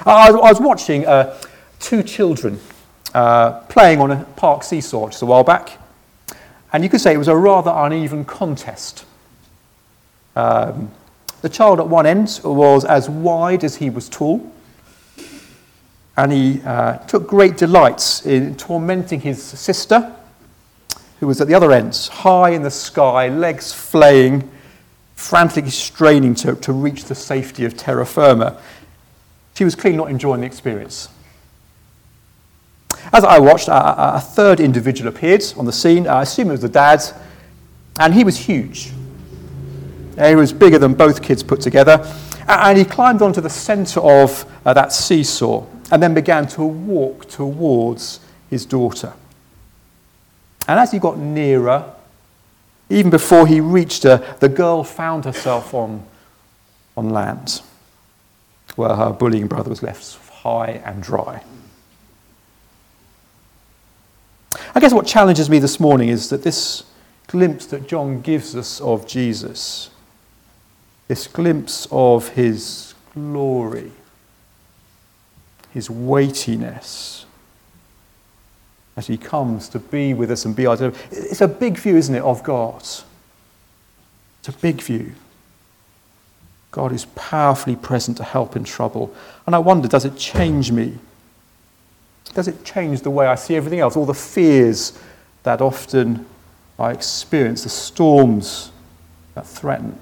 I, 0.07 0.29
I 0.29 0.31
was 0.31 0.61
watching 0.61 1.05
uh, 1.09 1.37
two 1.81 2.05
children 2.05 2.61
uh, 3.15 3.63
playing 3.63 4.01
on 4.01 4.13
a 4.13 4.25
park 4.37 4.63
seesaw 4.63 5.09
just 5.09 5.23
a 5.23 5.27
while 5.27 5.43
back, 5.43 5.77
and 6.73 6.85
you 6.85 6.89
could 6.89 7.01
say 7.01 7.13
it 7.15 7.19
was 7.19 7.27
a 7.27 7.35
rather 7.35 7.73
uneven 7.75 8.25
contest. 8.25 9.05
Um, 10.37 10.93
the 11.43 11.49
child 11.49 11.81
at 11.81 11.89
one 11.89 12.07
end 12.07 12.41
was 12.45 12.85
as 12.85 13.11
wide 13.11 13.65
as 13.65 13.75
he 13.75 13.91
was 13.91 14.09
tall, 14.09 14.53
and 16.17 16.31
he 16.31 16.63
uh, 16.65 16.99
took 17.09 17.27
great 17.27 17.57
delight 17.57 18.23
in 18.25 18.55
tormenting 18.55 19.21
his 19.21 19.43
sister 19.43 20.15
who 21.21 21.27
was 21.27 21.41
at 21.41 21.47
the 21.47 21.55
other 21.55 21.71
end, 21.71 22.09
high 22.13 22.51
in 22.51 22.63
the 22.63 22.71
sky, 22.71 23.29
legs 23.29 23.73
flaying, 23.73 24.51
frantically 25.15 25.71
straining 25.71 26.35
to, 26.35 26.55
to 26.57 26.73
reach 26.73 27.05
the 27.05 27.15
safety 27.15 27.65
of 27.67 27.77
terra 27.77 28.07
firma. 28.07 28.59
She 29.55 29.65
was 29.65 29.75
clearly 29.75 29.99
not 29.99 30.11
enjoying 30.11 30.41
the 30.41 30.47
experience. 30.47 31.11
As 33.13 33.23
I 33.23 33.39
watched, 33.39 33.69
a, 33.69 34.17
a 34.17 34.21
third 34.21 34.61
individual 34.61 35.09
appeared 35.09 35.45
on 35.59 35.67
the 35.67 35.73
scene. 35.73 36.07
I 36.07 36.23
assume 36.23 36.49
it 36.49 36.53
was 36.53 36.63
the 36.63 36.69
dad, 36.69 37.03
and 37.99 38.15
he 38.15 38.25
was 38.25 38.39
huge. 38.39 38.93
He 40.19 40.35
was 40.35 40.53
bigger 40.53 40.79
than 40.79 40.95
both 40.95 41.23
kids 41.23 41.43
put 41.43 41.61
together. 41.61 42.07
And 42.49 42.79
he 42.79 42.85
climbed 42.85 43.23
onto 43.23 43.41
the 43.41 43.51
center 43.51 44.01
of 44.01 44.45
uh, 44.65 44.73
that 44.73 44.93
seesaw 44.93 45.67
and 45.93 46.03
then 46.03 46.15
began 46.15 46.47
to 46.49 46.65
walk 46.65 47.29
towards 47.29 48.21
his 48.49 48.65
daughter. 48.67 49.13
And 50.69 50.79
as 50.79 50.93
he 50.93 50.99
got 50.99 51.19
nearer, 51.19 51.93
even 52.89 53.11
before 53.11 53.47
he 53.47 53.61
reached 53.61 54.03
her, 54.03 54.37
the 54.41 54.49
girl 54.49 54.85
found 54.85 55.25
herself 55.25 55.75
on, 55.75 56.05
on 56.97 57.11
land, 57.11 57.63
where 58.77 58.95
her 58.95 59.13
bullying 59.13 59.47
brother 59.47 59.71
was 59.71 59.83
left 59.83 60.19
high 60.43 60.81
and 60.85 61.03
dry. 61.03 61.43
I 64.75 64.81
guess 64.81 64.93
what 64.93 65.07
challenges 65.07 65.51
me 65.51 65.59
this 65.59 65.79
morning 65.79 66.09
is 66.09 66.31
that 66.31 66.43
this 66.43 66.85
glimpse 67.27 67.67
that 67.67 67.87
John 67.87 68.23
gives 68.23 68.57
us 68.57 68.81
of 68.81 69.07
Jesus, 69.07 69.91
this 71.09 71.27
glimpse 71.27 71.87
of 71.91 72.29
his 72.31 72.95
glory, 73.15 73.93
his 75.73 75.91
weightiness, 75.91 77.20
as 79.01 79.07
he 79.07 79.17
comes 79.17 79.67
to 79.71 79.79
be 79.79 80.13
with 80.13 80.31
us 80.31 80.45
and 80.45 80.55
be 80.55 80.67
our 80.67 80.77
deliverer. 80.77 81.01
It's 81.11 81.41
a 81.41 81.49
big 81.49 81.79
view, 81.79 81.97
isn't 81.97 82.15
it, 82.15 82.23
of 82.23 82.43
God? 82.43 82.83
It's 82.83 84.49
a 84.49 84.53
big 84.53 84.83
view. 84.83 85.13
God 86.71 86.93
is 86.93 87.07
powerfully 87.15 87.77
present 87.77 88.19
to 88.19 88.25
help 88.25 88.57
in 88.57 88.65
trouble. 88.65 89.15
And 89.47 89.57
I 89.57 89.59
wonder, 89.59 89.89
does 89.89 90.05
it 90.05 90.19
change 90.19 90.71
me? 90.71 90.99
Does 92.35 92.47
it 92.47 92.63
change 92.63 93.01
the 93.01 93.11
way 93.11 93.27
I 93.27 93.37
see 93.37 93.57
everything 93.57 93.81
else? 93.81 93.97
All 93.97 94.05
the 94.05 94.13
fears 94.13 94.99
that 95.45 95.63
often 95.63 96.27
I 96.79 96.93
experience, 96.93 97.63
the 97.63 97.71
storms 97.71 98.71
that 99.35 99.47
threaten. 99.47 99.99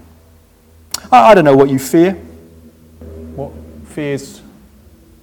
I, 1.13 1.31
I 1.31 1.35
don't 1.37 1.45
know 1.45 1.57
what 1.57 1.71
you 1.71 1.79
fear, 1.79 2.15
what 3.37 3.53
fears 3.85 4.43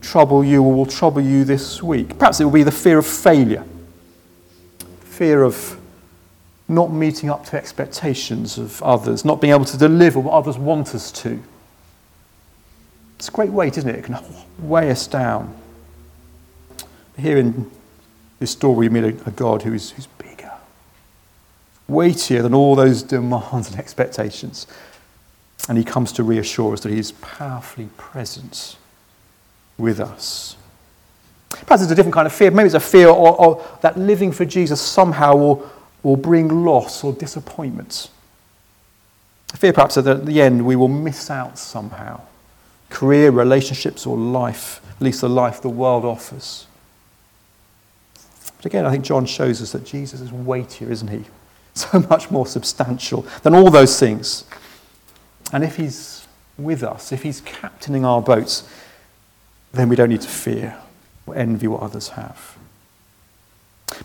trouble 0.05 0.43
you 0.43 0.61
or 0.63 0.73
will 0.73 0.85
trouble 0.85 1.21
you 1.21 1.43
this 1.43 1.81
week. 1.81 2.17
Perhaps 2.19 2.39
it 2.39 2.45
will 2.45 2.51
be 2.51 2.63
the 2.63 2.71
fear 2.71 2.99
of 2.99 3.07
failure, 3.07 3.65
fear 5.01 5.43
of 5.43 5.79
not 6.67 6.91
meeting 6.91 7.29
up 7.29 7.45
to 7.45 7.57
expectations 7.57 8.57
of 8.57 8.81
others, 8.83 9.25
not 9.25 9.41
being 9.41 9.53
able 9.53 9.65
to 9.65 9.77
deliver 9.77 10.19
what 10.19 10.33
others 10.33 10.57
want 10.57 10.93
us 10.93 11.11
to. 11.11 11.41
It's 13.17 13.29
a 13.29 13.31
great 13.31 13.49
weight, 13.49 13.77
isn't 13.77 13.89
it? 13.89 13.95
It 13.95 14.03
can 14.05 14.17
weigh 14.59 14.91
us 14.91 15.07
down. 15.07 15.55
Here 17.17 17.37
in 17.37 17.71
this 18.39 18.51
story, 18.51 18.87
we 18.87 19.01
meet 19.01 19.21
a, 19.25 19.31
God 19.31 19.63
who 19.63 19.73
is 19.73 19.91
who's 19.91 20.07
bigger, 20.07 20.51
weightier 21.87 22.41
than 22.41 22.53
all 22.53 22.75
those 22.75 23.01
demands 23.03 23.69
and 23.69 23.79
expectations. 23.79 24.67
And 25.67 25.77
he 25.77 25.83
comes 25.83 26.11
to 26.13 26.23
reassure 26.23 26.73
us 26.73 26.81
that 26.81 26.91
he 26.91 26.99
is 26.99 27.11
powerfully 27.13 27.89
present 27.97 28.75
with 29.77 29.99
us. 29.99 30.55
Perhaps 31.49 31.83
it's 31.83 31.91
a 31.91 31.95
different 31.95 32.13
kind 32.13 32.27
of 32.27 32.33
fear. 32.33 32.51
Maybe 32.51 32.67
it's 32.67 32.75
a 32.75 32.79
fear 32.79 33.07
or 33.07 33.65
that 33.81 33.97
living 33.97 34.31
for 34.31 34.45
Jesus 34.45 34.81
somehow 34.81 35.35
will, 35.35 35.71
will 36.03 36.17
bring 36.17 36.65
loss 36.65 37.03
or 37.03 37.13
disappointment. 37.13 38.09
A 39.53 39.57
fear 39.57 39.73
perhaps 39.73 39.95
that 39.95 40.07
at 40.07 40.25
the 40.25 40.41
end 40.41 40.65
we 40.65 40.75
will 40.75 40.89
miss 40.89 41.29
out 41.29 41.57
somehow. 41.57 42.21
Career, 42.89 43.31
relationships, 43.31 44.05
or 44.05 44.17
life, 44.17 44.81
at 44.95 45.01
least 45.01 45.21
the 45.21 45.29
life 45.29 45.61
the 45.61 45.69
world 45.69 46.05
offers. 46.05 46.67
But 48.57 48.65
again, 48.65 48.85
I 48.85 48.91
think 48.91 49.05
John 49.05 49.25
shows 49.25 49.61
us 49.61 49.71
that 49.71 49.85
Jesus 49.85 50.21
is 50.21 50.31
weightier, 50.31 50.91
isn't 50.91 51.07
he? 51.07 51.23
So 51.77 51.99
much 52.09 52.31
more 52.31 52.47
substantial 52.47 53.23
than 53.43 53.53
all 53.53 53.69
those 53.69 53.99
things. 53.99 54.45
And 55.51 55.61
if 55.61 55.75
he's 55.75 56.25
with 56.57 56.83
us, 56.83 57.11
if 57.11 57.23
he's 57.23 57.41
captaining 57.41 58.05
our 58.05 58.21
boats, 58.21 58.63
then 59.75 59.89
we 59.89 59.95
don't 59.95 60.09
need 60.09 60.21
to 60.21 60.29
fear 60.29 60.77
or 61.25 61.35
envy 61.35 61.67
what 61.67 61.81
others 61.81 62.09
have. 62.09 62.57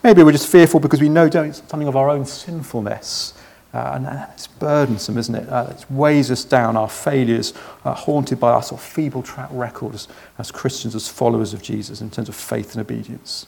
Maybe 0.03 0.23
we're 0.23 0.33
just 0.33 0.51
fearful 0.51 0.81
because 0.81 1.01
we 1.01 1.09
know 1.09 1.29
something 1.31 1.89
of 1.89 1.97
our 1.97 2.11
own 2.11 2.25
sinfulness. 2.25 3.35
Uh, 3.73 3.93
and 3.95 4.29
it's 4.33 4.49
burdensome, 4.49 5.17
isn't 5.17 5.35
it? 5.35 5.49
Uh, 5.49 5.69
it 5.71 5.85
weighs 5.91 6.31
us 6.31 6.45
down, 6.45 6.77
our 6.77 6.89
failures, 6.89 7.55
uh, 7.85 7.95
haunted 7.95 8.41
by 8.41 8.51
our 8.51 8.63
sort 8.63 8.81
of 8.81 8.87
feeble 8.87 9.23
track 9.23 9.49
record 9.53 9.95
as, 10.39 10.51
Christians, 10.51 10.95
as 10.95 11.09
followers 11.09 11.55
of 11.55 11.63
Jesus 11.63 12.01
in 12.01 12.11
terms 12.11 12.29
of 12.29 12.35
faith 12.35 12.73
and 12.73 12.81
obedience. 12.81 13.47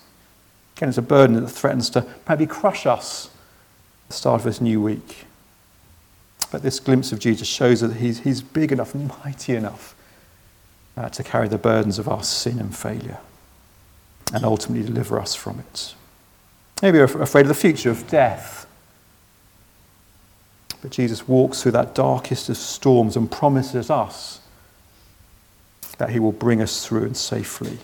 Again, 0.77 0.91
it's 0.91 0.99
a 0.99 1.03
burden 1.03 1.41
that 1.41 1.49
threatens 1.49 1.91
to 1.91 2.07
maybe 2.29 2.47
crush 2.47 2.87
us 2.87 3.27
at 3.27 4.09
the 4.09 4.15
start 4.15 4.41
of 4.41 4.45
this 4.45 4.61
new 4.61 4.81
week. 4.81 5.27
But 6.53 6.63
this 6.63 6.79
glimpse 6.79 7.11
of 7.11 7.19
Jesus 7.19 7.49
shows 7.49 7.83
us 7.83 7.91
that 7.91 7.99
he's, 7.99 8.21
he's 8.21 8.43
big 8.43 8.71
enough, 8.71 8.95
mighty 8.95 9.57
enough 9.57 9.97
uh, 10.97 11.09
to 11.11 11.23
carry 11.23 11.49
the 11.49 11.59
burdens 11.59 11.99
of 11.99 12.09
our 12.09 12.23
sin 12.23 12.59
and 12.59 12.77
failure 12.77 13.19
and 14.33 14.45
ultimately 14.45 14.87
deliver 14.87 15.19
us 15.19 15.35
from 15.35 15.61
it. 15.61 15.95
Maybe 16.81 16.99
we're 16.99 17.05
afraid 17.05 17.43
of 17.43 17.49
the 17.49 17.55
future, 17.55 17.91
of 17.91 18.09
death. 18.09 18.67
But 20.81 20.91
Jesus 20.91 21.29
walks 21.29 21.63
through 21.63 21.73
that 21.73 21.95
darkest 21.95 22.49
of 22.49 22.57
storms 22.57 23.17
and 23.17 23.31
promises 23.31 23.89
us 23.89 24.41
that 25.99 26.11
he 26.11 26.19
will 26.19 26.33
bring 26.33 26.61
us 26.61 26.85
through 26.85 27.05
and 27.05 27.17
safely 27.17 27.79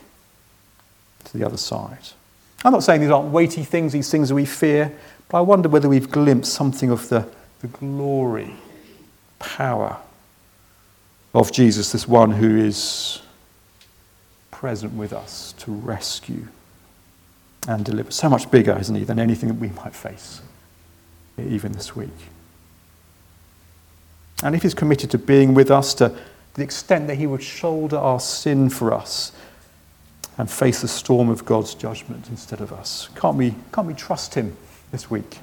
to 1.24 1.38
the 1.38 1.46
other 1.46 1.56
side. 1.56 1.98
I'm 2.64 2.72
not 2.72 2.82
saying 2.82 3.02
these 3.02 3.10
aren't 3.10 3.30
weighty 3.30 3.62
things, 3.62 3.92
these 3.92 4.10
things 4.10 4.30
that 4.30 4.34
we 4.34 4.44
fear, 4.44 4.92
but 5.28 5.38
I 5.38 5.40
wonder 5.42 5.68
whether 5.68 5.88
we've 5.88 6.10
glimpsed 6.10 6.52
something 6.52 6.90
of 6.90 7.08
the, 7.08 7.28
the 7.60 7.68
glory, 7.68 8.54
power, 9.38 9.98
of 11.34 11.52
Jesus, 11.52 11.92
this 11.92 12.08
one 12.08 12.32
who 12.32 12.56
is 12.56 13.20
present 14.50 14.94
with 14.94 15.12
us 15.12 15.54
to 15.58 15.72
rescue 15.72 16.48
and 17.68 17.84
deliver. 17.84 18.10
So 18.10 18.28
much 18.28 18.50
bigger, 18.50 18.76
isn't 18.78 18.94
he, 18.94 19.04
than 19.04 19.18
anything 19.18 19.48
that 19.48 19.58
we 19.58 19.68
might 19.68 19.94
face, 19.94 20.40
even 21.38 21.72
this 21.72 21.94
week. 21.94 22.08
And 24.42 24.54
if 24.54 24.62
he's 24.62 24.74
committed 24.74 25.10
to 25.10 25.18
being 25.18 25.54
with 25.54 25.70
us 25.70 25.94
to 25.94 26.16
the 26.54 26.62
extent 26.62 27.06
that 27.08 27.16
he 27.16 27.26
would 27.26 27.42
shoulder 27.42 27.96
our 27.96 28.20
sin 28.20 28.70
for 28.70 28.92
us 28.92 29.32
and 30.38 30.50
face 30.50 30.80
the 30.80 30.88
storm 30.88 31.28
of 31.28 31.44
God's 31.44 31.74
judgment 31.74 32.28
instead 32.30 32.60
of 32.60 32.72
us, 32.72 33.08
can't 33.16 33.36
we, 33.36 33.54
can't 33.72 33.86
we 33.86 33.94
trust 33.94 34.34
him 34.34 34.56
this 34.90 35.10
week 35.10 35.38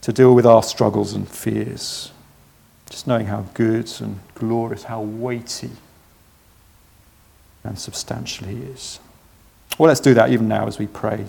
to 0.00 0.12
deal 0.12 0.34
with 0.34 0.46
our 0.46 0.62
struggles 0.62 1.12
and 1.12 1.28
fears? 1.28 2.10
Just 2.90 3.06
knowing 3.06 3.26
how 3.26 3.46
good 3.54 3.90
and 4.00 4.20
glorious, 4.34 4.84
how 4.84 5.00
weighty 5.00 5.70
and 7.64 7.78
substantial 7.78 8.46
He 8.46 8.58
is. 8.58 9.00
Well, 9.78 9.88
let's 9.88 10.00
do 10.00 10.14
that 10.14 10.30
even 10.30 10.48
now 10.48 10.66
as 10.66 10.78
we 10.78 10.86
pray 10.86 11.26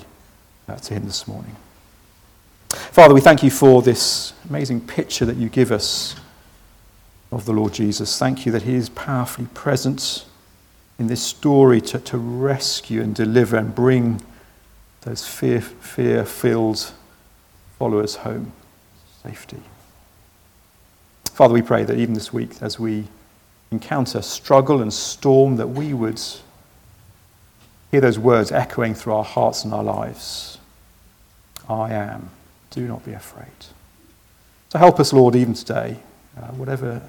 uh, 0.67 0.75
to 0.75 0.93
Him 0.93 1.05
this 1.05 1.27
morning. 1.27 1.55
Father, 2.69 3.13
we 3.13 3.21
thank 3.21 3.41
you 3.41 3.49
for 3.49 3.81
this 3.81 4.33
amazing 4.49 4.81
picture 4.81 5.25
that 5.25 5.37
you 5.37 5.49
give 5.49 5.71
us 5.71 6.15
of 7.31 7.45
the 7.45 7.53
Lord 7.53 7.73
Jesus. 7.73 8.19
Thank 8.19 8.45
you 8.45 8.51
that 8.51 8.63
He 8.63 8.75
is 8.75 8.89
powerfully 8.89 9.47
present 9.53 10.25
in 10.99 11.07
this 11.07 11.21
story 11.21 11.81
to, 11.81 11.99
to 11.99 12.17
rescue 12.17 13.01
and 13.01 13.15
deliver 13.15 13.57
and 13.57 13.73
bring 13.73 14.21
those 15.01 15.27
fear, 15.27 15.61
fear-filled 15.61 16.91
followers 17.77 18.17
home, 18.17 18.51
safety. 19.23 19.61
Father, 21.35 21.53
we 21.53 21.61
pray 21.61 21.83
that 21.83 21.97
even 21.97 22.13
this 22.13 22.31
week, 22.31 22.61
as 22.61 22.79
we 22.79 23.03
encounter 23.69 24.21
struggle 24.21 24.81
and 24.81 24.93
storm, 24.93 25.57
that 25.57 25.67
we 25.67 25.93
would 25.93 26.21
hear 27.91 27.99
those 27.99 28.17
words 28.17 28.53
echoing 28.53 28.93
through 28.93 29.15
our 29.15 29.23
hearts 29.25 29.65
and 29.65 29.73
our 29.73 29.83
lives. 29.83 30.59
I 31.67 31.91
am. 31.91 32.29
Do 32.69 32.87
not 32.87 33.03
be 33.03 33.11
afraid. 33.11 33.51
So 34.69 34.79
help 34.79 34.97
us, 34.97 35.11
Lord, 35.11 35.35
even 35.35 35.53
today, 35.53 35.99
uh, 36.37 36.51
whatever 36.53 37.01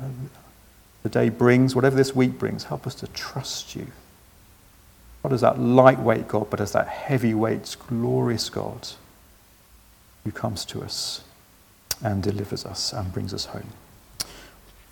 the 1.05 1.09
day 1.09 1.29
brings, 1.29 1.77
whatever 1.77 1.95
this 1.95 2.17
week 2.17 2.37
brings, 2.37 2.65
help 2.65 2.85
us 2.85 2.97
to 2.97 3.07
trust 3.07 3.77
you. 3.77 3.87
Not 5.23 5.33
as 5.35 5.43
that 5.43 5.61
lightweight 5.61 6.27
God, 6.27 6.51
but 6.51 6.61
as 6.61 6.73
that 6.73 6.89
heavyweight, 6.89 7.77
glorious 7.87 8.51
God 8.51 8.89
who 10.25 10.33
comes 10.33 10.65
to 10.65 10.83
us 10.83 11.23
and 12.03 12.25
delivers 12.25 12.67
us 12.67 12.93
and 12.93 13.13
brings 13.13 13.33
us 13.33 13.45
home. 13.45 13.71